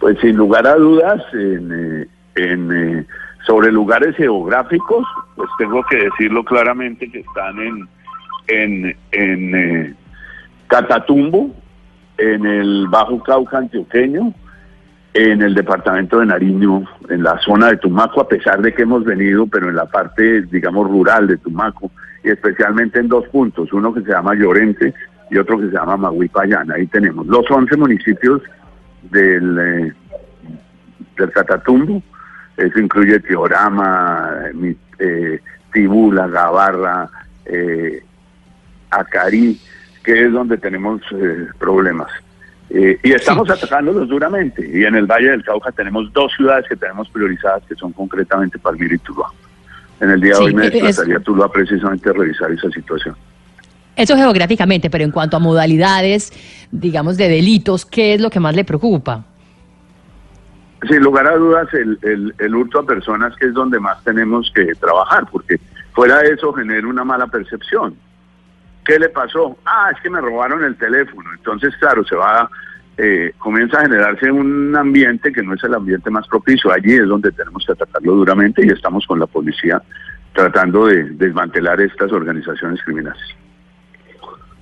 Pues 0.00 0.18
sin 0.20 0.36
lugar 0.36 0.66
a 0.66 0.74
dudas, 0.76 1.22
en, 1.34 1.72
eh, 1.72 2.08
en, 2.36 2.72
eh, 2.72 3.06
sobre 3.48 3.72
lugares 3.72 4.14
geográficos, 4.14 5.06
pues 5.34 5.48
tengo 5.56 5.82
que 5.84 5.96
decirlo 5.96 6.44
claramente 6.44 7.10
que 7.10 7.20
están 7.20 7.58
en, 7.58 7.88
en, 8.46 8.96
en 9.12 9.54
eh, 9.54 9.94
Catatumbo, 10.66 11.50
en 12.18 12.44
el 12.44 12.86
Bajo 12.88 13.22
Cauca 13.22 13.56
antioqueño, 13.56 14.34
en 15.14 15.40
el 15.40 15.54
departamento 15.54 16.20
de 16.20 16.26
Nariño, 16.26 16.84
en 17.08 17.22
la 17.22 17.38
zona 17.38 17.68
de 17.68 17.78
Tumaco, 17.78 18.20
a 18.20 18.28
pesar 18.28 18.60
de 18.60 18.74
que 18.74 18.82
hemos 18.82 19.02
venido, 19.04 19.46
pero 19.46 19.70
en 19.70 19.76
la 19.76 19.86
parte, 19.86 20.42
digamos, 20.42 20.86
rural 20.86 21.26
de 21.26 21.38
Tumaco, 21.38 21.90
y 22.22 22.28
especialmente 22.28 23.00
en 23.00 23.08
dos 23.08 23.26
puntos, 23.28 23.72
uno 23.72 23.94
que 23.94 24.02
se 24.02 24.10
llama 24.10 24.34
Llorente 24.34 24.92
y 25.30 25.38
otro 25.38 25.58
que 25.58 25.68
se 25.68 25.72
llama 25.72 25.96
Maguipayán. 25.96 26.70
Ahí 26.70 26.86
tenemos 26.88 27.26
los 27.26 27.50
11 27.50 27.78
municipios 27.78 28.42
del, 29.10 29.58
eh, 29.58 29.92
del 31.16 31.30
Catatumbo, 31.32 32.02
eso 32.58 32.78
incluye 32.78 33.20
Teorama, 33.20 34.30
eh, 34.98 35.40
Tibula, 35.72 36.26
Gavarra, 36.26 37.08
eh, 37.46 38.02
Acarí, 38.90 39.58
que 40.02 40.26
es 40.26 40.32
donde 40.32 40.56
tenemos 40.58 41.00
eh, 41.12 41.46
problemas. 41.58 42.10
Eh, 42.70 42.98
y 43.02 43.12
estamos 43.12 43.48
atacándolos 43.48 44.08
duramente. 44.08 44.68
Y 44.70 44.84
en 44.84 44.94
el 44.94 45.06
Valle 45.06 45.30
del 45.30 45.42
Cauca 45.44 45.72
tenemos 45.72 46.12
dos 46.12 46.32
ciudades 46.36 46.66
que 46.68 46.76
tenemos 46.76 47.08
priorizadas, 47.08 47.62
que 47.68 47.74
son 47.74 47.92
concretamente 47.92 48.58
Palmira 48.58 48.94
y 48.94 48.98
Tuluá. 48.98 49.30
En 50.00 50.10
el 50.10 50.20
día 50.20 50.34
de 50.34 50.38
hoy 50.44 50.54
me 50.54 50.64
eh, 50.64 50.66
es- 50.66 50.72
desplazaría 50.74 51.16
a 51.16 51.20
Tuluá 51.20 51.50
precisamente 51.50 52.10
a 52.10 52.12
revisar 52.12 52.50
esa 52.52 52.70
situación. 52.70 53.16
Eso 53.96 54.14
geográficamente, 54.16 54.90
pero 54.90 55.02
en 55.04 55.10
cuanto 55.10 55.36
a 55.36 55.40
modalidades, 55.40 56.32
digamos, 56.70 57.16
de 57.16 57.28
delitos, 57.28 57.84
¿qué 57.84 58.14
es 58.14 58.20
lo 58.20 58.30
que 58.30 58.38
más 58.38 58.54
le 58.54 58.64
preocupa? 58.64 59.24
Sin 60.86 61.02
lugar 61.02 61.26
a 61.26 61.36
dudas, 61.36 61.72
el, 61.74 61.98
el, 62.02 62.34
el 62.38 62.54
hurto 62.54 62.80
a 62.80 62.86
personas 62.86 63.34
que 63.36 63.46
es 63.46 63.52
donde 63.52 63.80
más 63.80 64.02
tenemos 64.04 64.50
que 64.54 64.74
trabajar, 64.76 65.26
porque 65.30 65.58
fuera 65.92 66.18
de 66.18 66.34
eso 66.34 66.52
genera 66.52 66.86
una 66.86 67.04
mala 67.04 67.26
percepción. 67.26 67.96
¿Qué 68.84 68.98
le 68.98 69.08
pasó? 69.08 69.58
Ah, 69.66 69.90
es 69.94 70.00
que 70.00 70.08
me 70.08 70.20
robaron 70.20 70.64
el 70.64 70.76
teléfono. 70.76 71.28
Entonces, 71.36 71.74
claro, 71.78 72.04
se 72.04 72.14
va, 72.14 72.48
eh, 72.96 73.32
comienza 73.38 73.78
a 73.78 73.82
generarse 73.82 74.30
un 74.30 74.74
ambiente 74.76 75.32
que 75.32 75.42
no 75.42 75.54
es 75.54 75.64
el 75.64 75.74
ambiente 75.74 76.10
más 76.10 76.26
propicio. 76.28 76.72
Allí 76.72 76.94
es 76.94 77.06
donde 77.06 77.32
tenemos 77.32 77.64
que 77.66 77.72
atacarlo 77.72 78.14
duramente 78.14 78.64
y 78.64 78.70
estamos 78.70 79.06
con 79.06 79.18
la 79.18 79.26
policía 79.26 79.82
tratando 80.32 80.86
de 80.86 81.04
desmantelar 81.04 81.80
estas 81.80 82.12
organizaciones 82.12 82.80
criminales. 82.82 83.22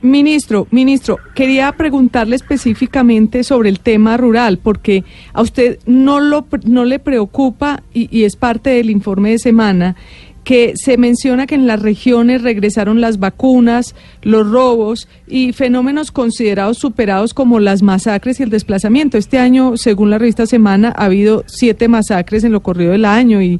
Ministro, 0.07 0.69
ministro, 0.71 1.19
quería 1.35 1.73
preguntarle 1.73 2.37
específicamente 2.37 3.43
sobre 3.43 3.69
el 3.69 3.81
tema 3.81 4.17
rural, 4.17 4.59
porque 4.59 5.05
a 5.33 5.43
usted 5.43 5.81
no, 5.85 6.21
lo, 6.21 6.47
no 6.65 6.85
le 6.85 7.01
preocupa, 7.01 7.83
y, 7.93 8.09
y 8.17 8.23
es 8.25 8.37
parte 8.37 8.71
del 8.71 8.91
informe 8.91 9.31
de 9.31 9.39
semana, 9.41 9.97
que 10.45 10.75
se 10.77 10.97
menciona 10.97 11.49
que 11.49 11.57
en 11.57 11.67
las 11.67 11.83
regiones 11.83 12.43
regresaron 12.43 13.01
las 13.01 13.19
vacunas, 13.19 13.97
los 14.23 14.49
robos 14.49 15.09
y 15.27 15.53
fenómenos 15.53 16.13
considerados 16.13 16.79
superados 16.79 17.35
como 17.35 17.59
las 17.59 17.83
masacres 17.83 18.39
y 18.39 18.45
el 18.45 18.51
desplazamiento. 18.51 19.19
Este 19.19 19.39
año, 19.39 19.77
según 19.77 20.11
la 20.11 20.19
revista 20.19 20.47
Semana, 20.47 20.95
ha 20.97 21.07
habido 21.07 21.43
siete 21.49 21.89
masacres 21.89 22.45
en 22.45 22.53
lo 22.53 22.63
corrido 22.63 22.93
del 22.93 23.07
año 23.07 23.43
y 23.43 23.59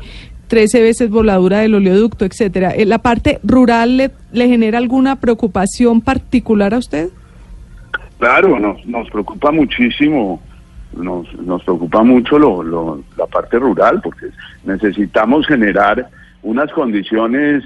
13 0.49 0.83
veces 0.83 1.11
voladura 1.11 1.59
del 1.61 1.75
oleoducto, 1.75 2.25
etcétera. 2.25 2.71
Eh, 2.71 2.87
¿La 2.87 2.99
parte 2.99 3.41
rural 3.43 3.97
le, 3.97 4.11
le 4.33 4.49
genera 4.49 4.79
alguna 4.79 5.17
preocupación 5.17 6.01
particular 6.01 6.75
a 6.75 6.79
usted? 6.79 7.09
Claro, 8.19 8.59
nos, 8.59 8.85
nos 8.87 9.11
preocupa 9.11 9.51
muchísimo, 9.51 10.41
nos, 10.97 11.33
nos 11.41 11.63
preocupa 11.65 12.03
mucho 12.03 12.39
lo, 12.39 13.03
la 13.17 13.27
parte 13.27 13.59
rural, 13.59 14.01
porque 14.03 14.27
necesitamos 14.65 15.47
generar 15.47 16.09
unas 16.43 16.73
condiciones 16.73 17.65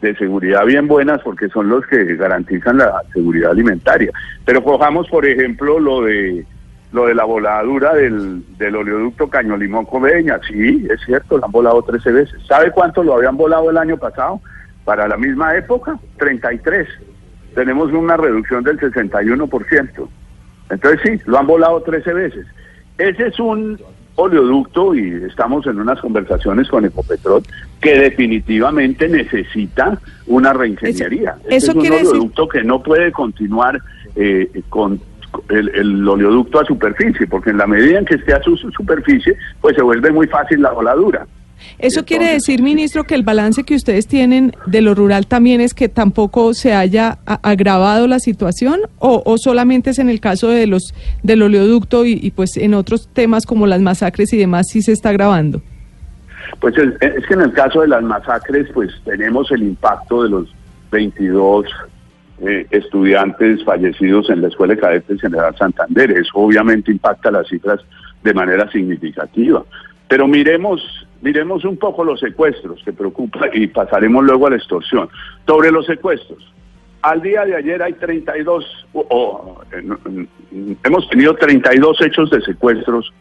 de 0.00 0.14
seguridad 0.14 0.64
bien 0.64 0.86
buenas, 0.86 1.20
porque 1.22 1.48
son 1.48 1.68
los 1.68 1.84
que 1.86 2.14
garantizan 2.14 2.78
la 2.78 3.02
seguridad 3.12 3.50
alimentaria. 3.50 4.12
Pero 4.44 4.62
cojamos, 4.62 5.08
por 5.08 5.26
ejemplo, 5.26 5.80
lo 5.80 6.02
de 6.02 6.46
lo 6.92 7.06
de 7.06 7.14
la 7.14 7.24
voladura 7.24 7.94
del, 7.94 8.42
del 8.56 8.76
oleoducto 8.76 9.28
Caño 9.28 9.56
Limón 9.56 9.84
Coveña. 9.86 10.40
Sí, 10.48 10.86
es 10.90 11.00
cierto, 11.04 11.36
lo 11.38 11.44
han 11.44 11.52
volado 11.52 11.82
13 11.82 12.12
veces. 12.12 12.40
¿Sabe 12.46 12.70
cuánto 12.70 13.02
lo 13.02 13.14
habían 13.14 13.36
volado 13.36 13.70
el 13.70 13.76
año 13.76 13.96
pasado? 13.98 14.40
Para 14.84 15.06
la 15.06 15.16
misma 15.18 15.54
época, 15.54 15.98
33 16.18 16.88
tenemos 17.54 17.92
una 17.92 18.16
reducción 18.16 18.64
del 18.64 18.78
61%. 18.80 20.08
Entonces 20.70 21.00
sí, 21.02 21.20
lo 21.26 21.38
han 21.38 21.46
volado 21.46 21.82
13 21.82 22.12
veces. 22.14 22.46
Ese 22.96 23.26
es 23.26 23.38
un 23.38 23.78
oleoducto 24.14 24.94
y 24.94 25.22
estamos 25.28 25.66
en 25.66 25.78
unas 25.80 26.00
conversaciones 26.00 26.68
con 26.68 26.84
Ecopetrol 26.84 27.42
que 27.80 27.98
definitivamente 28.00 29.08
necesita 29.08 29.98
una 30.26 30.52
reingeniería. 30.52 31.36
Eso- 31.44 31.48
Este 31.48 31.56
eso 31.56 31.70
es 31.70 31.76
un 31.76 31.82
decir- 31.82 31.92
oleoducto 32.08 32.48
que 32.48 32.64
no 32.64 32.82
puede 32.82 33.12
continuar 33.12 33.80
eh, 34.16 34.62
con 34.68 35.00
el, 35.48 35.68
el 35.74 36.08
oleoducto 36.08 36.60
a 36.60 36.64
superficie, 36.64 37.26
porque 37.26 37.50
en 37.50 37.58
la 37.58 37.66
medida 37.66 37.98
en 37.98 38.04
que 38.04 38.14
esté 38.14 38.34
a 38.34 38.42
su, 38.42 38.56
su 38.56 38.70
superficie, 38.72 39.36
pues 39.60 39.76
se 39.76 39.82
vuelve 39.82 40.10
muy 40.10 40.26
fácil 40.26 40.62
la 40.62 40.72
voladura. 40.72 41.26
Eso 41.78 42.04
quiere 42.04 42.32
decir, 42.32 42.62
ministro, 42.62 43.04
que 43.04 43.14
el 43.14 43.22
balance 43.22 43.64
que 43.64 43.74
ustedes 43.74 44.06
tienen 44.06 44.52
de 44.66 44.80
lo 44.80 44.94
rural 44.94 45.26
también 45.26 45.60
es 45.60 45.74
que 45.74 45.88
tampoco 45.88 46.54
se 46.54 46.72
haya 46.72 47.18
agravado 47.26 48.06
la 48.06 48.20
situación 48.20 48.80
o, 48.98 49.22
o 49.24 49.38
solamente 49.38 49.90
es 49.90 49.98
en 49.98 50.08
el 50.08 50.20
caso 50.20 50.48
de 50.48 50.66
los 50.66 50.94
del 51.22 51.42
oleoducto 51.42 52.04
y, 52.04 52.18
y, 52.20 52.30
pues 52.30 52.56
en 52.56 52.74
otros 52.74 53.08
temas 53.12 53.44
como 53.44 53.66
las 53.66 53.80
masacres 53.80 54.32
y 54.32 54.36
demás 54.36 54.66
sí 54.70 54.82
se 54.82 54.92
está 54.92 55.10
agravando. 55.10 55.60
Pues 56.60 56.76
es, 56.78 56.94
es 57.00 57.26
que 57.26 57.34
en 57.34 57.42
el 57.42 57.52
caso 57.52 57.82
de 57.82 57.88
las 57.88 58.02
masacres, 58.02 58.68
pues 58.72 58.90
tenemos 59.04 59.50
el 59.52 59.62
impacto 59.62 60.22
de 60.22 60.30
los 60.30 60.54
22 60.90 61.66
eh, 62.46 62.66
estudiantes 62.70 63.64
fallecidos 63.64 64.30
en 64.30 64.42
la 64.42 64.48
Escuela 64.48 64.74
de 64.74 64.80
Cadetes 64.80 65.20
General 65.20 65.56
Santander. 65.56 66.10
Eso 66.12 66.32
obviamente 66.34 66.90
impacta 66.90 67.30
las 67.30 67.46
cifras 67.48 67.80
de 68.22 68.34
manera 68.34 68.70
significativa. 68.70 69.64
Pero 70.08 70.26
miremos, 70.26 70.80
miremos 71.20 71.64
un 71.64 71.76
poco 71.76 72.04
los 72.04 72.20
secuestros 72.20 72.82
que 72.84 72.92
preocupa 72.92 73.46
y 73.52 73.66
pasaremos 73.66 74.24
luego 74.24 74.46
a 74.46 74.50
la 74.50 74.56
extorsión. 74.56 75.08
Sobre 75.46 75.70
los 75.70 75.86
secuestros, 75.86 76.52
al 77.02 77.22
día 77.22 77.44
de 77.44 77.56
ayer 77.56 77.82
hay 77.82 77.92
32, 77.92 78.64
o- 78.92 79.06
o, 79.10 79.60
no, 79.82 79.98
mm, 80.04 80.72
hemos 80.84 81.08
tenido 81.10 81.34
32 81.34 82.00
hechos 82.00 82.30
de 82.30 82.40
secuestros 82.42 83.12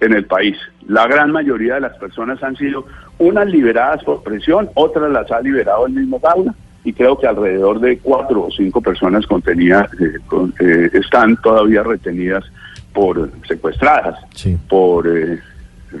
en 0.00 0.14
el 0.14 0.24
país. 0.24 0.56
La 0.88 1.06
gran 1.06 1.30
mayoría 1.30 1.74
de 1.74 1.80
las 1.82 1.96
personas 1.96 2.42
han 2.42 2.56
sido 2.56 2.86
unas 3.18 3.46
liberadas 3.46 4.02
por 4.02 4.22
presión, 4.22 4.68
otras 4.74 5.10
las 5.12 5.30
ha 5.30 5.40
liberado 5.40 5.86
el 5.86 5.92
mismo 5.92 6.18
Gaula 6.18 6.54
y 6.84 6.92
creo 6.92 7.18
que 7.18 7.26
alrededor 7.26 7.80
de 7.80 7.98
cuatro 7.98 8.44
o 8.44 8.50
cinco 8.50 8.80
personas 8.80 9.26
contenidas 9.26 9.88
eh, 10.00 10.18
con- 10.26 10.52
eh, 10.60 10.90
están 10.94 11.36
todavía 11.36 11.82
retenidas 11.82 12.44
por 12.92 13.30
secuestradas 13.46 14.18
Sí. 14.34 14.56
por 14.68 15.06
eh, 15.06 15.38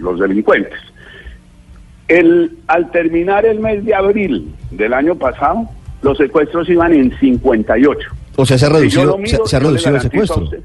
los 0.00 0.18
delincuentes. 0.18 0.78
El, 2.08 2.58
al 2.66 2.90
terminar 2.90 3.46
el 3.46 3.60
mes 3.60 3.84
de 3.84 3.94
abril 3.94 4.52
del 4.70 4.92
año 4.92 5.14
pasado, 5.14 5.68
los 6.02 6.18
secuestros 6.18 6.68
iban 6.68 6.92
en 6.92 7.16
58. 7.18 8.08
O 8.36 8.44
sea, 8.44 8.58
se 8.58 8.66
ha 8.66 8.68
reducido, 8.70 9.18
se, 9.24 9.38
se 9.46 9.56
ha 9.56 9.60
reducido 9.60 9.94
el 9.96 10.00
secuestro. 10.02 10.42
usted. 10.44 10.60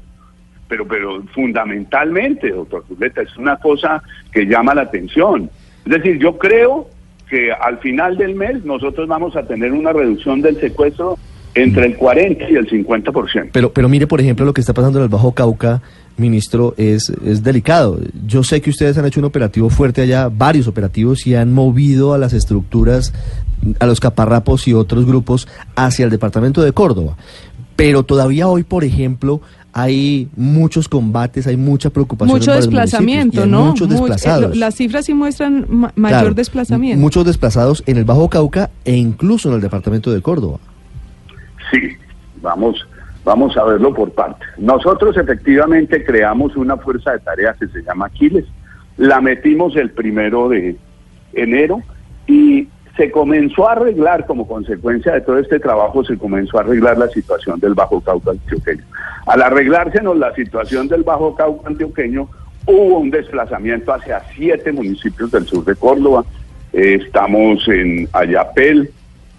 Pero, 0.68 0.86
pero 0.86 1.22
fundamentalmente, 1.34 2.50
doctor 2.50 2.84
Zuleta, 2.88 3.22
es 3.22 3.34
una 3.38 3.56
cosa 3.56 4.02
que 4.32 4.44
llama 4.44 4.74
la 4.74 4.82
atención. 4.82 5.48
Es 5.86 5.92
decir, 5.92 6.18
yo 6.18 6.36
creo 6.36 6.88
que 7.28 7.52
al 7.52 7.78
final 7.78 8.16
del 8.16 8.34
mes 8.34 8.64
nosotros 8.64 9.08
vamos 9.08 9.36
a 9.36 9.42
tener 9.42 9.72
una 9.72 9.92
reducción 9.92 10.40
del 10.40 10.58
secuestro 10.60 11.18
entre 11.54 11.86
el 11.86 11.96
40 11.96 12.50
y 12.50 12.54
el 12.54 12.68
50%. 12.68 13.50
Pero, 13.52 13.72
pero 13.72 13.88
mire, 13.88 14.06
por 14.06 14.20
ejemplo, 14.20 14.44
lo 14.44 14.54
que 14.54 14.60
está 14.60 14.74
pasando 14.74 14.98
en 14.98 15.04
el 15.04 15.08
Bajo 15.08 15.32
Cauca, 15.32 15.82
ministro, 16.16 16.74
es, 16.76 17.10
es 17.24 17.42
delicado. 17.42 17.98
Yo 18.26 18.42
sé 18.42 18.60
que 18.60 18.70
ustedes 18.70 18.98
han 18.98 19.06
hecho 19.06 19.20
un 19.20 19.26
operativo 19.26 19.70
fuerte 19.70 20.02
allá, 20.02 20.28
varios 20.28 20.68
operativos, 20.68 21.26
y 21.26 21.34
han 21.34 21.52
movido 21.52 22.14
a 22.14 22.18
las 22.18 22.32
estructuras, 22.32 23.12
a 23.80 23.86
los 23.86 24.00
caparrapos 24.00 24.68
y 24.68 24.74
otros 24.74 25.06
grupos 25.06 25.48
hacia 25.74 26.04
el 26.04 26.10
departamento 26.10 26.62
de 26.62 26.72
Córdoba. 26.72 27.16
Pero 27.76 28.02
todavía 28.02 28.48
hoy, 28.48 28.64
por 28.64 28.84
ejemplo, 28.84 29.40
hay 29.72 30.28
muchos 30.36 30.88
combates, 30.88 31.46
hay 31.46 31.56
mucha 31.56 31.90
preocupación. 31.90 32.36
Mucho 32.38 32.52
desplazamiento, 32.54 33.46
¿no? 33.46 33.66
Muchos 33.66 33.88
Mu- 33.88 33.94
eh, 33.94 33.98
desplazados. 34.00 34.50
lo- 34.50 34.54
las 34.60 34.74
cifras 34.74 35.04
sí 35.04 35.14
muestran 35.14 35.66
ma- 35.68 35.92
mayor 35.94 36.20
Claro, 36.20 36.34
desplazamiento. 36.34 37.00
Muchos 37.00 37.24
desplazados 37.24 37.82
en 37.86 37.96
el 37.96 38.04
Bajo 38.04 38.28
Cauca 38.28 38.70
e 38.84 38.96
incluso 38.96 39.48
en 39.50 39.56
el 39.56 39.60
departamento 39.60 40.10
de 40.12 40.20
Córdoba. 40.22 40.58
Sí, 41.70 41.80
vamos, 42.42 42.86
vamos 43.24 43.56
a 43.56 43.64
verlo 43.64 43.94
por 43.94 44.10
partes. 44.12 44.48
Nosotros 44.58 45.16
efectivamente 45.16 46.04
creamos 46.04 46.56
una 46.56 46.76
fuerza 46.76 47.12
de 47.12 47.18
tareas 47.20 47.56
que 47.58 47.68
se 47.68 47.82
llama 47.82 48.06
Aquiles. 48.06 48.46
La 48.96 49.20
metimos 49.20 49.76
el 49.76 49.90
primero 49.90 50.48
de 50.48 50.76
enero 51.34 51.82
y 52.26 52.66
se 52.96 53.12
comenzó 53.12 53.68
a 53.68 53.72
arreglar 53.72 54.26
como 54.26 54.48
consecuencia 54.48 55.12
de 55.12 55.20
todo 55.20 55.38
este 55.38 55.60
trabajo, 55.60 56.02
se 56.04 56.16
comenzó 56.18 56.58
a 56.58 56.62
arreglar 56.62 56.98
la 56.98 57.08
situación 57.08 57.60
del 57.60 57.74
Bajo 57.74 58.00
Cauca 58.00 58.32
antioqueño. 58.32 58.82
Al 59.28 59.42
arreglársenos 59.42 60.16
la 60.16 60.34
situación 60.34 60.88
del 60.88 61.02
Bajo 61.02 61.34
Cauca 61.34 61.68
antioqueño, 61.68 62.28
hubo 62.66 62.98
un 62.98 63.10
desplazamiento 63.10 63.92
hacia 63.92 64.22
siete 64.34 64.72
municipios 64.72 65.30
del 65.30 65.46
sur 65.46 65.64
de 65.64 65.76
Córdoba. 65.76 66.24
Eh, 66.72 66.98
estamos 67.04 67.66
en 67.68 68.08
Ayapel, 68.12 68.90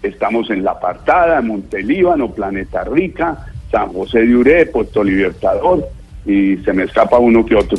estamos 0.02 0.48
en 0.50 0.62
La 0.64 0.72
Apartada, 0.72 1.40
Montelíbano, 1.42 2.32
Planeta 2.32 2.84
Rica, 2.84 3.46
San 3.70 3.92
José 3.92 4.20
de 4.26 4.36
Uré, 4.36 4.66
Puerto 4.66 5.02
Libertador, 5.02 5.84
y 6.24 6.56
se 6.58 6.72
me 6.72 6.84
escapa 6.84 7.18
uno 7.18 7.44
que 7.44 7.56
otro 7.56 7.78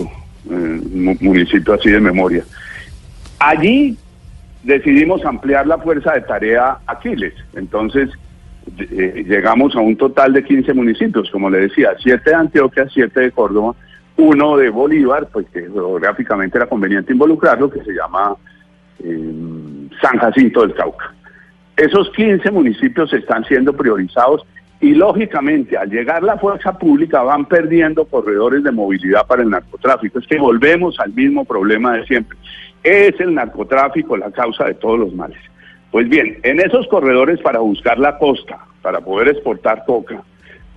eh, 0.50 0.82
mu- 0.94 1.18
municipio 1.22 1.74
así 1.74 1.90
de 1.92 2.00
memoria. 2.02 2.44
Allí 3.40 3.98
decidimos 4.64 5.24
ampliar 5.26 5.66
la 5.66 5.78
fuerza 5.78 6.14
de 6.14 6.22
tarea 6.22 6.78
Aquiles. 6.88 7.34
Entonces, 7.56 8.10
eh, 8.78 9.24
llegamos 9.28 9.76
a 9.76 9.80
un 9.80 9.96
total 9.96 10.34
de 10.34 10.44
15 10.44 10.74
municipios, 10.74 11.30
como 11.32 11.50
le 11.50 11.62
decía, 11.62 11.92
7 12.02 12.30
de 12.30 12.36
Antioquia, 12.36 12.88
7 12.92 13.20
de 13.20 13.32
Córdoba, 13.32 13.76
uno 14.18 14.58
de 14.58 14.70
Bolívar, 14.70 15.28
pues 15.32 15.48
que 15.50 15.62
geográficamente 15.62 16.58
era 16.58 16.68
conveniente 16.68 17.14
involucrarlo, 17.14 17.70
que 17.70 17.84
se 17.84 17.94
llama 17.94 18.36
eh, 19.00 19.90
San 20.02 20.18
Jacinto 20.20 20.62
del 20.62 20.74
Cauca. 20.74 21.14
Esos 21.76 22.10
15 22.12 22.52
municipios 22.52 23.12
están 23.14 23.44
siendo 23.46 23.74
priorizados 23.74 24.46
y 24.80 24.96
lógicamente 24.96 25.78
al 25.78 25.90
llegar 25.90 26.24
la 26.24 26.38
fuerza 26.38 26.78
pública 26.78 27.24
van 27.24 27.46
perdiendo 27.46 28.06
corredores 28.06 28.64
de 28.64 28.72
movilidad 28.72 29.26
para 29.26 29.44
el 29.44 29.50
narcotráfico. 29.50 30.20
Es 30.20 30.28
que 30.28 30.40
volvemos 30.40 31.00
al 31.00 31.14
mismo 31.14 31.46
problema 31.46 31.98
de 31.98 32.06
siempre. 32.06 32.38
Es 32.84 33.20
el 33.20 33.34
narcotráfico 33.34 34.18
la 34.18 34.32
causa 34.32 34.66
de 34.66 34.74
todos 34.74 35.00
los 35.00 35.14
males. 35.14 35.38
Pues 35.92 36.08
bien, 36.08 36.38
en 36.44 36.60
esos 36.62 36.88
corredores 36.88 37.40
para 37.42 37.60
buscar 37.60 38.00
la 38.00 38.18
costa, 38.18 38.60
para 38.82 39.02
poder 39.02 39.28
exportar 39.28 39.84
coca, 39.86 40.24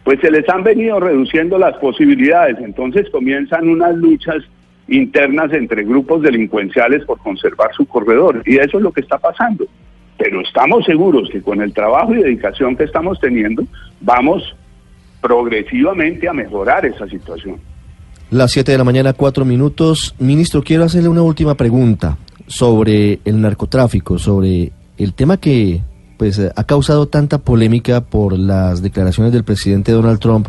pues 0.02 0.20
se 0.20 0.30
les 0.30 0.46
han 0.48 0.64
venido 0.64 1.00
reduciendo 1.00 1.56
las 1.56 1.76
posibilidades. 1.78 2.58
Entonces 2.58 3.08
comienzan 3.10 3.68
unas 3.68 3.94
luchas 3.96 4.42
internas 4.88 5.52
entre 5.52 5.84
grupos 5.84 6.22
delincuenciales 6.22 7.04
por 7.04 7.18
conservar 7.18 7.72
su 7.74 7.86
corredor. 7.86 8.42
Y 8.44 8.56
eso 8.58 8.76
es 8.78 8.82
lo 8.82 8.92
que 8.92 9.00
está 9.00 9.18
pasando. 9.18 9.66
Pero 10.18 10.40
estamos 10.40 10.84
seguros 10.84 11.28
que 11.30 11.40
con 11.40 11.62
el 11.62 11.72
trabajo 11.72 12.14
y 12.14 12.22
dedicación 12.22 12.76
que 12.76 12.84
estamos 12.84 13.18
teniendo, 13.20 13.64
vamos 14.00 14.54
progresivamente 15.20 16.28
a 16.28 16.32
mejorar 16.32 16.84
esa 16.84 17.08
situación. 17.08 17.56
Las 18.30 18.52
7 18.52 18.72
de 18.72 18.78
la 18.78 18.84
mañana, 18.84 19.12
4 19.12 19.44
minutos. 19.44 20.14
Ministro, 20.18 20.62
quiero 20.62 20.84
hacerle 20.84 21.08
una 21.08 21.22
última 21.22 21.54
pregunta 21.54 22.18
sobre 22.46 23.20
el 23.24 23.40
narcotráfico, 23.40 24.18
sobre 24.18 24.70
el 24.98 25.14
tema 25.14 25.36
que 25.38 25.82
pues 26.16 26.38
eh, 26.38 26.52
ha 26.54 26.64
causado 26.64 27.06
tanta 27.06 27.38
polémica 27.38 28.00
por 28.02 28.38
las 28.38 28.82
declaraciones 28.82 29.32
del 29.32 29.44
presidente 29.44 29.92
Donald 29.92 30.20
Trump, 30.20 30.48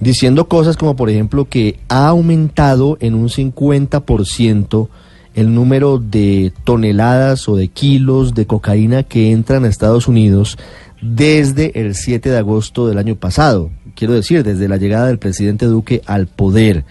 diciendo 0.00 0.48
cosas 0.48 0.76
como, 0.76 0.96
por 0.96 1.10
ejemplo, 1.10 1.46
que 1.46 1.78
ha 1.88 2.08
aumentado 2.08 2.96
en 3.00 3.14
un 3.14 3.28
50% 3.28 4.88
el 5.34 5.54
número 5.54 5.98
de 5.98 6.52
toneladas 6.64 7.48
o 7.48 7.56
de 7.56 7.68
kilos 7.68 8.34
de 8.34 8.46
cocaína 8.46 9.02
que 9.02 9.32
entran 9.32 9.64
a 9.64 9.68
Estados 9.68 10.08
Unidos 10.08 10.56
desde 11.02 11.78
el 11.78 11.94
7 11.94 12.30
de 12.30 12.38
agosto 12.38 12.88
del 12.88 12.98
año 12.98 13.16
pasado. 13.16 13.70
Quiero 13.94 14.14
decir, 14.14 14.42
desde 14.42 14.68
la 14.68 14.78
llegada 14.78 15.08
del 15.08 15.18
presidente 15.18 15.66
Duque 15.66 16.02
al 16.06 16.26
poder. 16.26 16.84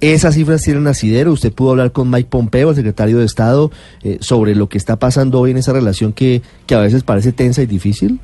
Esas 0.00 0.34
cifras 0.34 0.62
tienen 0.62 0.86
asidero. 0.86 1.32
Usted 1.32 1.52
pudo 1.52 1.72
hablar 1.72 1.92
con 1.92 2.10
Mike 2.10 2.28
Pompeo, 2.30 2.70
el 2.70 2.76
secretario 2.76 3.18
de 3.18 3.26
Estado, 3.26 3.70
eh, 4.02 4.16
sobre 4.20 4.54
lo 4.54 4.68
que 4.68 4.78
está 4.78 4.96
pasando 4.96 5.40
hoy 5.40 5.50
en 5.50 5.58
esa 5.58 5.74
relación 5.74 6.12
que, 6.12 6.40
que 6.66 6.74
a 6.74 6.80
veces 6.80 7.02
parece 7.02 7.32
tensa 7.32 7.62
y 7.62 7.66
difícil. 7.66 8.18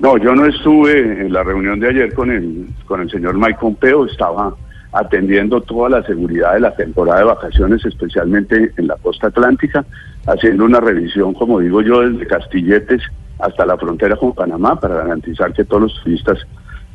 No, 0.00 0.18
yo 0.18 0.34
no 0.34 0.44
estuve 0.44 1.22
en 1.22 1.32
la 1.32 1.42
reunión 1.42 1.80
de 1.80 1.88
ayer 1.88 2.12
con 2.12 2.30
el, 2.30 2.66
con 2.86 3.00
el 3.00 3.10
señor 3.10 3.38
Mike 3.38 3.58
Pompeo, 3.58 4.04
estaba 4.04 4.54
atendiendo 4.92 5.62
toda 5.62 5.88
la 5.88 6.02
seguridad 6.04 6.52
de 6.54 6.60
la 6.60 6.76
temporada 6.76 7.20
de 7.20 7.24
vacaciones, 7.24 7.84
especialmente 7.84 8.70
en 8.76 8.86
la 8.86 8.96
costa 8.96 9.28
atlántica, 9.28 9.84
haciendo 10.26 10.66
una 10.66 10.80
revisión, 10.80 11.32
como 11.32 11.60
digo 11.60 11.80
yo, 11.80 12.00
desde 12.00 12.26
Castilletes 12.26 13.02
hasta 13.38 13.66
la 13.66 13.76
frontera 13.76 14.16
con 14.16 14.32
Panamá 14.32 14.78
para 14.78 14.96
garantizar 14.96 15.52
que 15.52 15.64
todos 15.64 15.82
los 15.82 16.02
turistas 16.02 16.38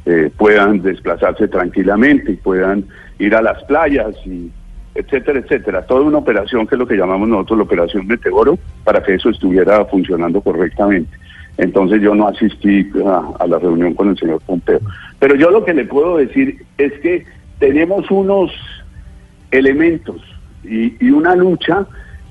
eh, 0.10 0.32
puedan 0.36 0.82
desplazarse 0.82 1.48
tranquilamente 1.48 2.32
y 2.32 2.36
puedan 2.36 2.86
ir 3.20 3.36
a 3.36 3.44
las 3.44 3.63
playas 3.66 4.16
y 4.25 4.51
etcétera, 4.96 5.38
etcétera. 5.38 5.86
Toda 5.86 6.01
una 6.01 6.18
operación 6.18 6.66
que 6.66 6.74
es 6.74 6.80
lo 6.80 6.88
que 6.88 6.98
llamamos 6.98 7.30
nosotros 7.30 7.60
la 7.60 7.63
operación 7.66 8.08
Meteoro 8.08 8.58
para 8.84 9.04
que 9.04 9.13
eso 9.13 9.30
estuviera 9.30 9.86
funcionando 9.86 10.41
correctamente. 10.41 11.15
Entonces 11.58 12.02
yo 12.02 12.15
no 12.15 12.28
asistí 12.28 12.89
a, 13.06 13.45
la 13.45 13.60
reunión 13.60 13.93
con 13.93 14.10
el 14.10 14.17
señor 14.17 14.41
Pompeo. 14.48 14.80
Pero 15.19 15.36
yo 15.36 15.52
lo 15.52 15.63
que 15.63 15.76
le 15.76 15.86
puedo 15.86 16.17
decir 16.17 16.65
es 16.80 16.91
que 17.02 17.26
tenemos 17.60 18.10
unos 18.10 18.52
elementos 19.52 20.22
y, 20.63 20.95
y 21.06 21.12
una 21.12 21.36
lucha 21.36 21.86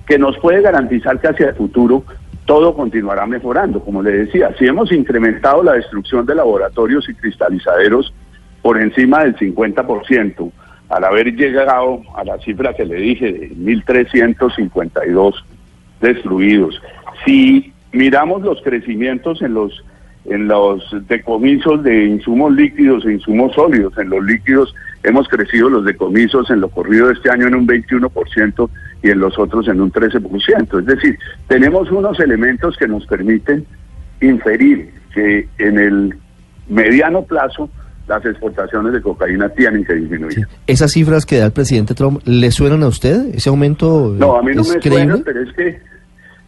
que 0.05 0.19
nos 0.19 0.37
puede 0.39 0.63
garantizar 0.63 1.21
que 1.21 1.29
hacia 1.29 1.51
el 1.51 1.55
futuro 1.55 2.03
todo 2.49 2.75
continuará 2.75 3.27
mejorando. 3.27 3.81
Como 3.81 4.03
le 4.03 4.11
decía, 4.11 4.55
si 4.59 4.67
hemos 4.67 4.91
incrementado 4.91 5.63
la 5.63 5.75
destrucción 5.75 6.25
de 6.25 6.35
laboratorios 6.35 7.07
y 7.11 7.15
cristalizaderos 7.15 8.15
por 8.63 8.81
encima 8.81 9.23
del 9.23 9.37
50%, 9.37 10.51
al 10.89 11.05
haber 11.05 11.35
llegado 11.37 12.01
a 12.17 12.25
la 12.25 12.39
cifra 12.39 12.73
que 12.73 12.87
le 12.87 12.95
dije 12.95 13.33
de 13.33 13.51
1.352 13.51 15.35
destruidos. 16.01 16.81
Si 17.27 17.71
miramos 17.93 18.41
los 18.41 18.63
crecimientos 18.63 19.43
en 19.43 19.53
los 19.53 19.85
en 20.25 20.47
los 20.47 20.85
decomisos 21.07 21.83
de 21.83 22.05
insumos 22.05 22.53
líquidos 22.53 23.05
e 23.07 23.13
insumos 23.13 23.55
sólidos, 23.55 23.97
en 23.97 24.11
los 24.11 24.23
líquidos 24.25 24.75
hemos 25.09 25.29
crecido 25.29 25.69
los 25.69 25.85
decomisos 25.85 26.51
en 26.51 26.61
lo 26.61 26.69
corrido 26.69 27.09
de 27.09 27.15
este 27.15 27.31
año 27.31 27.47
en 27.49 27.55
un 27.55 27.67
21% 27.67 28.71
y 29.03 29.11
en 29.11 29.19
los 29.19 29.39
otros 29.39 29.69
en 29.69 29.81
un 29.81 29.93
13%. 29.93 30.81
Es 30.81 30.87
decir, 30.87 31.19
tenemos 31.47 31.91
unos 31.91 32.19
elementos 32.21 32.77
que 32.77 32.87
nos 32.89 33.07
permiten 33.07 33.65
inferir 34.21 34.91
que 35.15 35.49
en 35.59 35.79
el 35.79 36.15
mediano 36.69 37.23
plazo 37.23 37.71
las 38.07 38.25
exportaciones 38.25 38.93
de 38.93 39.03
cocaína 39.03 39.49
tienen 39.51 39.85
que 39.85 39.95
disminuir. 39.95 40.47
¿Esas 40.67 40.93
cifras 40.93 41.27
que 41.27 41.39
da 41.39 41.47
el 41.47 41.53
presidente 41.53 41.95
Trump 41.95 42.21
le 42.25 42.51
suenan 42.51 42.83
a 42.83 42.89
usted? 42.89 43.35
¿Ese 43.35 43.51
aumento 43.51 44.15
No, 44.19 44.37
a 44.37 44.43
mí 44.43 44.55
no 44.55 44.63
me 44.63 44.79
creíble? 44.79 45.05
suena, 45.07 45.19
pero 45.25 45.43
es 45.43 45.53
que 45.55 45.81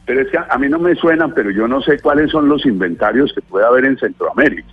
pero 0.07 0.23
es 0.23 0.29
que 0.29 0.39
a, 0.39 0.47
a 0.51 0.59
mí 0.59 0.69
no 0.69 0.79
me 0.79 0.95
suenan, 0.97 1.33
pero 1.35 1.51
yo 1.51 1.69
no 1.69 1.81
sé 1.83 1.99
cuáles 2.01 2.31
son 2.31 2.49
los 2.49 2.65
inventarios 2.67 3.33
que 3.33 3.43
puede 3.43 3.65
haber 3.67 3.85
en 3.85 3.97
Centroamérica. 3.99 4.73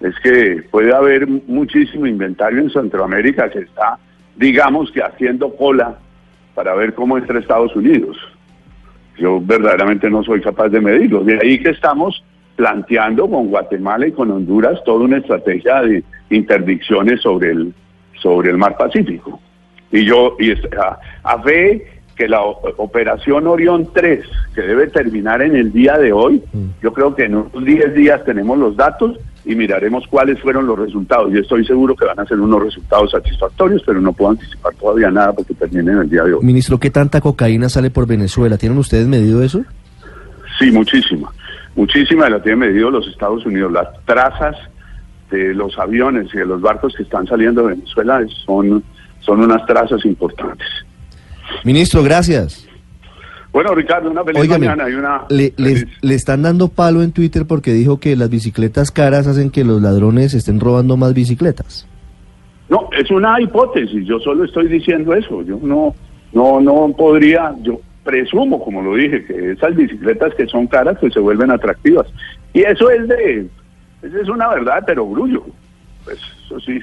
Es 0.00 0.14
que 0.20 0.62
puede 0.70 0.94
haber 0.94 1.26
muchísimo 1.26 2.06
inventario 2.06 2.60
en 2.60 2.70
Centroamérica 2.70 3.50
que 3.50 3.60
está, 3.60 3.98
digamos 4.36 4.90
que 4.92 5.02
haciendo 5.02 5.54
cola 5.56 5.98
para 6.54 6.74
ver 6.74 6.94
cómo 6.94 7.18
entra 7.18 7.38
Estados 7.38 7.74
Unidos. 7.74 8.16
Yo 9.16 9.40
verdaderamente 9.40 10.08
no 10.08 10.22
soy 10.22 10.40
capaz 10.40 10.68
de 10.68 10.80
medirlo. 10.80 11.24
De 11.24 11.38
ahí 11.40 11.60
que 11.60 11.70
estamos 11.70 12.22
planteando 12.54 13.28
con 13.28 13.48
Guatemala 13.48 14.06
y 14.06 14.12
con 14.12 14.30
Honduras 14.30 14.82
toda 14.84 15.04
una 15.04 15.18
estrategia 15.18 15.82
de 15.82 16.02
interdicciones 16.30 17.20
sobre 17.20 17.50
el 17.50 17.74
sobre 18.20 18.50
el 18.50 18.58
mar 18.58 18.76
Pacífico. 18.76 19.40
Y 19.90 20.04
yo 20.04 20.36
y 20.38 20.52
a, 20.52 20.98
a 21.22 21.42
fe 21.42 21.97
que 22.18 22.28
la 22.28 22.42
operación 22.42 23.46
Orión 23.46 23.90
3, 23.94 24.24
que 24.52 24.62
debe 24.62 24.88
terminar 24.88 25.40
en 25.40 25.54
el 25.54 25.72
día 25.72 25.96
de 25.96 26.12
hoy, 26.12 26.42
yo 26.82 26.92
creo 26.92 27.14
que 27.14 27.26
en 27.26 27.36
unos 27.36 27.64
10 27.64 27.94
días 27.94 28.24
tenemos 28.24 28.58
los 28.58 28.76
datos 28.76 29.16
y 29.44 29.54
miraremos 29.54 30.04
cuáles 30.08 30.40
fueron 30.42 30.66
los 30.66 30.76
resultados. 30.76 31.32
Y 31.32 31.38
estoy 31.38 31.64
seguro 31.64 31.94
que 31.94 32.04
van 32.04 32.18
a 32.18 32.26
ser 32.26 32.40
unos 32.40 32.60
resultados 32.60 33.12
satisfactorios, 33.12 33.84
pero 33.86 34.00
no 34.00 34.12
puedo 34.12 34.32
anticipar 34.32 34.74
todavía 34.74 35.12
nada 35.12 35.32
porque 35.32 35.54
termine 35.54 35.92
en 35.92 35.98
el 35.98 36.10
día 36.10 36.24
de 36.24 36.34
hoy. 36.34 36.44
Ministro, 36.44 36.78
¿qué 36.80 36.90
tanta 36.90 37.20
cocaína 37.20 37.68
sale 37.68 37.90
por 37.90 38.08
Venezuela? 38.08 38.58
¿Tienen 38.58 38.78
ustedes 38.78 39.06
medido 39.06 39.40
eso? 39.40 39.62
Sí, 40.58 40.72
muchísima. 40.72 41.32
Muchísima 41.76 42.28
la 42.28 42.42
tienen 42.42 42.58
medido 42.58 42.90
los 42.90 43.06
Estados 43.06 43.46
Unidos. 43.46 43.70
Las 43.70 43.86
trazas 44.04 44.56
de 45.30 45.54
los 45.54 45.78
aviones 45.78 46.34
y 46.34 46.38
de 46.38 46.46
los 46.46 46.60
barcos 46.60 46.94
que 46.96 47.04
están 47.04 47.28
saliendo 47.28 47.62
de 47.62 47.76
Venezuela 47.76 48.20
son, 48.44 48.82
son 49.20 49.40
unas 49.40 49.64
trazas 49.66 50.04
importantes. 50.04 50.66
Ministro, 51.64 52.02
gracias. 52.02 52.66
Bueno, 53.52 53.74
Ricardo, 53.74 54.10
una 54.10 54.22
feliz 54.24 54.42
Óigame, 54.42 54.66
mañana 54.68 54.90
y 54.90 54.94
una 54.94 55.22
le, 55.30 55.52
le- 55.56 55.74
feliz- 55.76 55.88
le 56.02 56.14
están 56.14 56.42
dando 56.42 56.68
palo 56.68 57.02
en 57.02 57.12
Twitter 57.12 57.46
porque 57.46 57.72
dijo 57.72 57.98
que 57.98 58.14
las 58.14 58.28
bicicletas 58.30 58.90
caras 58.90 59.26
hacen 59.26 59.50
que 59.50 59.64
los 59.64 59.80
ladrones 59.80 60.34
estén 60.34 60.60
robando 60.60 60.96
más 60.96 61.14
bicicletas. 61.14 61.86
No, 62.68 62.88
es 62.96 63.10
una 63.10 63.40
hipótesis, 63.40 64.06
yo 64.06 64.18
solo 64.20 64.44
estoy 64.44 64.68
diciendo 64.68 65.14
eso, 65.14 65.42
yo 65.42 65.58
no, 65.62 65.94
no, 66.32 66.60
no 66.60 66.94
podría, 66.96 67.54
yo 67.62 67.80
presumo, 68.04 68.62
como 68.62 68.82
lo 68.82 68.94
dije, 68.94 69.24
que 69.24 69.52
esas 69.52 69.74
bicicletas 69.74 70.34
que 70.34 70.46
son 70.46 70.66
caras 70.66 70.98
pues 71.00 71.14
se 71.14 71.20
vuelven 71.20 71.50
atractivas. 71.50 72.06
Y 72.52 72.60
eso 72.60 72.90
es 72.90 73.08
de, 73.08 73.46
eso 74.02 74.18
es 74.22 74.28
una 74.28 74.48
verdad, 74.48 74.82
pero 74.86 75.08
grullo. 75.08 75.44
Pues 76.04 76.18
eso 76.44 76.60
sí. 76.60 76.78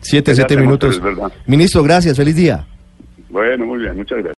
Siete, 0.00 0.34
siete 0.34 0.56
minutos. 0.58 1.00
Ministro, 1.46 1.82
gracias. 1.82 2.16
Feliz 2.16 2.36
día. 2.36 2.64
Bueno, 3.28 3.66
muy 3.66 3.80
bien, 3.80 3.96
muchas 3.96 4.18
gracias. 4.18 4.34